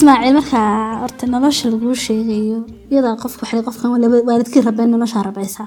ismaaciil 0.00 0.34
markaa 0.34 1.00
horta 1.02 1.24
nolosha 1.32 1.68
laguu 1.72 1.94
sheegayo 2.04 2.58
iyadaa 2.92 3.16
qofka 3.22 3.42
waxay 3.44 3.62
qofkan 3.68 3.90
waalidkii 4.28 4.62
rabeen 4.68 4.90
noloshaa 4.94 5.22
rabaysaa 5.28 5.66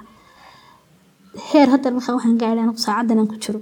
heer 1.49 1.67
hadda 1.73 1.89
markaa 1.97 2.13
waxaan 2.17 2.37
gaadhay 2.41 2.63
anigu 2.65 2.81
saacadan 2.85 3.27
ku 3.31 3.35
jiro. 3.43 3.59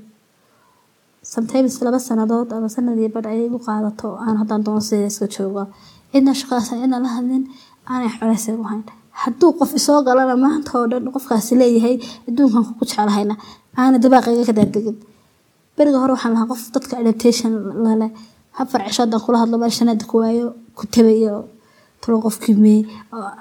Sometimes 1.33 1.73
laba 1.85 1.99
sanadood 2.07 2.49
ama 2.55 2.69
sanadii 2.75 3.09
badh 3.15 3.27
ay 3.31 3.39
igu 3.47 3.59
qaadato 3.67 4.07
aan 4.25 4.37
haddaan 4.41 4.81
sida 4.87 5.07
iska 5.11 5.27
joogo. 5.35 5.63
Cidna 6.11 6.31
shaqadaas 6.39 6.67
cidna 6.69 6.97
la 7.03 7.09
hadlin 7.15 7.43
aanay 7.91 8.09
culays 8.19 8.45
igu 8.53 8.63
hayn 8.71 8.83
hadduu 9.21 9.51
qof 9.59 9.71
isoo 9.79 9.99
galana 10.07 10.35
maanta 10.45 10.71
oo 10.79 10.85
dhan 10.91 11.11
qofkaasi 11.15 11.53
leeyahay 11.61 11.95
adduunkan 12.27 12.63
ku 12.67 12.83
jecelahayna 12.85 13.35
aana 13.79 13.97
dabaaqayga 14.03 14.43
ka 14.49 14.53
daadegin 14.59 14.97
beriga 15.77 15.97
hore 16.01 16.11
waxaan 16.15 16.33
lahaa 16.35 16.49
qof 16.51 16.61
dadka 16.75 16.93
adaptation 17.01 17.51
lale 17.85 18.07
hafar 18.57 18.81
cisho 18.87 19.03
kula 19.25 19.37
hadlo 19.41 19.57
meel 19.61 19.71
shanaad 19.79 20.01
ku 20.09 20.15
waayo 20.21 20.47
ku 20.77 20.83
tabayo 20.93 21.35
talo 22.01 22.17
qofkii 22.25 22.85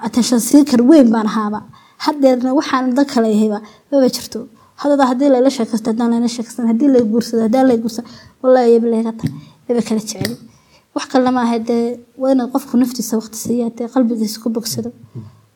attention 0.05 0.39
seeker 0.39 0.81
weyn 0.89 1.07
baan 1.13 1.27
ahaaba. 1.31 1.59
Haddeerna 2.05 2.49
waxaan 2.59 2.93
dan 2.97 3.05
kale 3.05 3.27
yahayba 3.33 3.59
maba 3.91 4.07
jirto. 4.15 4.39
Hadada 4.81 5.03
haddii 5.09 5.29
layla 5.33 5.49
sheekaysto 5.57 5.87
haddaan 5.91 6.09
layla 6.13 6.29
sheekaystan 6.35 6.65
haddii 6.71 6.89
lay 6.93 7.03
guursado 7.11 7.41
haddaan 7.47 7.65
lay 7.69 7.77
guursan 7.83 8.05
wallahi 8.41 8.73
yaba 8.75 8.87
leega 8.93 9.11
tahay 9.19 9.83
kala 9.87 9.99
jeceli 10.01 10.35
wax 10.95 11.05
kalena 11.11 11.31
maaha 11.37 11.57
dee 11.69 11.83
waa 12.21 12.31
inaad 12.33 12.49
qofku 12.53 12.73
naftiisa 12.81 13.13
waqti 13.21 13.37
siiya 13.43 13.67
dee 13.77 13.87
qalbigiisa 13.93 14.37
ku 14.43 14.49
bogsado. 14.55 14.89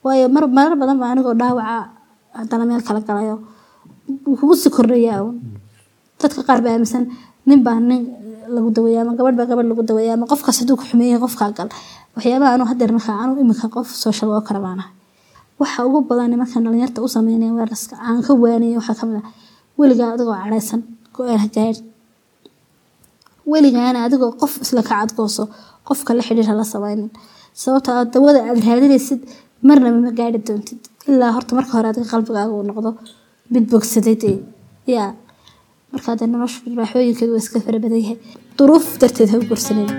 Waayo 0.03 0.28
mar 0.36 0.45
marar 0.58 0.76
badan 0.82 0.97
baa 1.01 1.10
anigoo 1.14 1.34
dhaawaca 1.41 1.78
haddana 2.39 2.64
meel 2.70 2.82
kala 2.88 2.99
galayo. 3.08 3.36
Kugu 4.39 4.53
sii 4.62 4.70
kordhayaa 4.78 5.20
uun. 5.26 5.38
Dadka 6.22 6.41
qaar 6.47 6.60
baa 6.66 6.74
aaminsan 6.76 7.03
nin 7.47 7.60
baa 7.66 7.80
nin 7.89 8.01
lagu 8.56 8.70
daweeya 8.78 9.02
ama 9.04 9.14
gabadh 9.20 9.36
baa 9.39 9.48
gabadh 9.52 9.68
lagu 9.72 9.84
daweeya 9.89 10.14
ama 10.18 10.26
qofkaas 10.32 10.58
hadduu 10.62 10.76
ku 10.80 10.84
xumeeyay 10.89 11.20
qofkaa 11.26 11.52
gal. 11.58 11.70
Waxyaabaha 12.16 12.52
anu 12.56 12.66
hadeer 12.72 12.91
markaa 12.98 13.18
anu 13.24 13.34
iminka 13.43 13.68
qof 13.76 13.88
social 14.06 14.30
worker 14.34 14.58
baan 14.66 14.80
ahay 14.84 14.93
waxa 15.62 15.80
ugu 15.88 16.00
badan 16.10 16.32
markaan 16.41 16.64
dhalinyarta 16.66 17.00
u 17.06 17.08
sameynaya 17.16 17.54
weerarska 17.58 17.96
aan 18.08 18.20
ka 18.28 18.32
waaniyay 18.43 18.78
waxaa 18.80 18.96
ka 19.00 19.06
mid 19.10 19.18
ah. 19.22 19.26
Weligaa 19.80 20.10
adigoo 20.16 20.36
cadhaysan 20.41 20.82
go'aan 21.16 21.76
weligaana 23.52 24.00
adigoo 24.08 24.32
qof 24.41 24.54
isla 24.64 24.82
ka 24.89 24.93
cadgooso 25.00 25.43
qofka 25.88 26.12
la 26.18 26.24
xidhiir 26.28 26.48
hala 26.52 26.64
sameynin 26.74 27.10
sababtoo 27.62 27.93
ah 28.00 28.06
dawada 28.14 28.39
aad 28.50 28.60
raadinaysid 28.68 29.22
marnaba 29.68 30.00
ma 30.06 30.12
gaadhi 30.20 30.39
doontid. 30.48 30.80
Ilaa 31.10 31.32
horta 31.36 31.52
marka 31.58 31.72
hore 31.78 31.88
adiga 31.91 32.08
qalbigaaga 32.14 32.54
uu 32.58 32.64
noqdo 32.70 32.89
mid 33.54 33.66
bogsaday 33.72 34.16
dee 34.24 34.36
yaa 34.93 35.10
markaa 35.96 36.16
dee 36.20 36.28
nolosha 36.34 36.60
raaxooyinkeedu 36.82 37.32
waa 37.36 37.43
iska 37.46 37.60
fara 37.66 37.80
badan 37.86 38.00
yahay? 38.04 38.18
Duruuf 38.60 38.88
darteed 39.02 39.30
ha 39.34 39.38
u 39.41 39.48
guursanin 39.50 39.89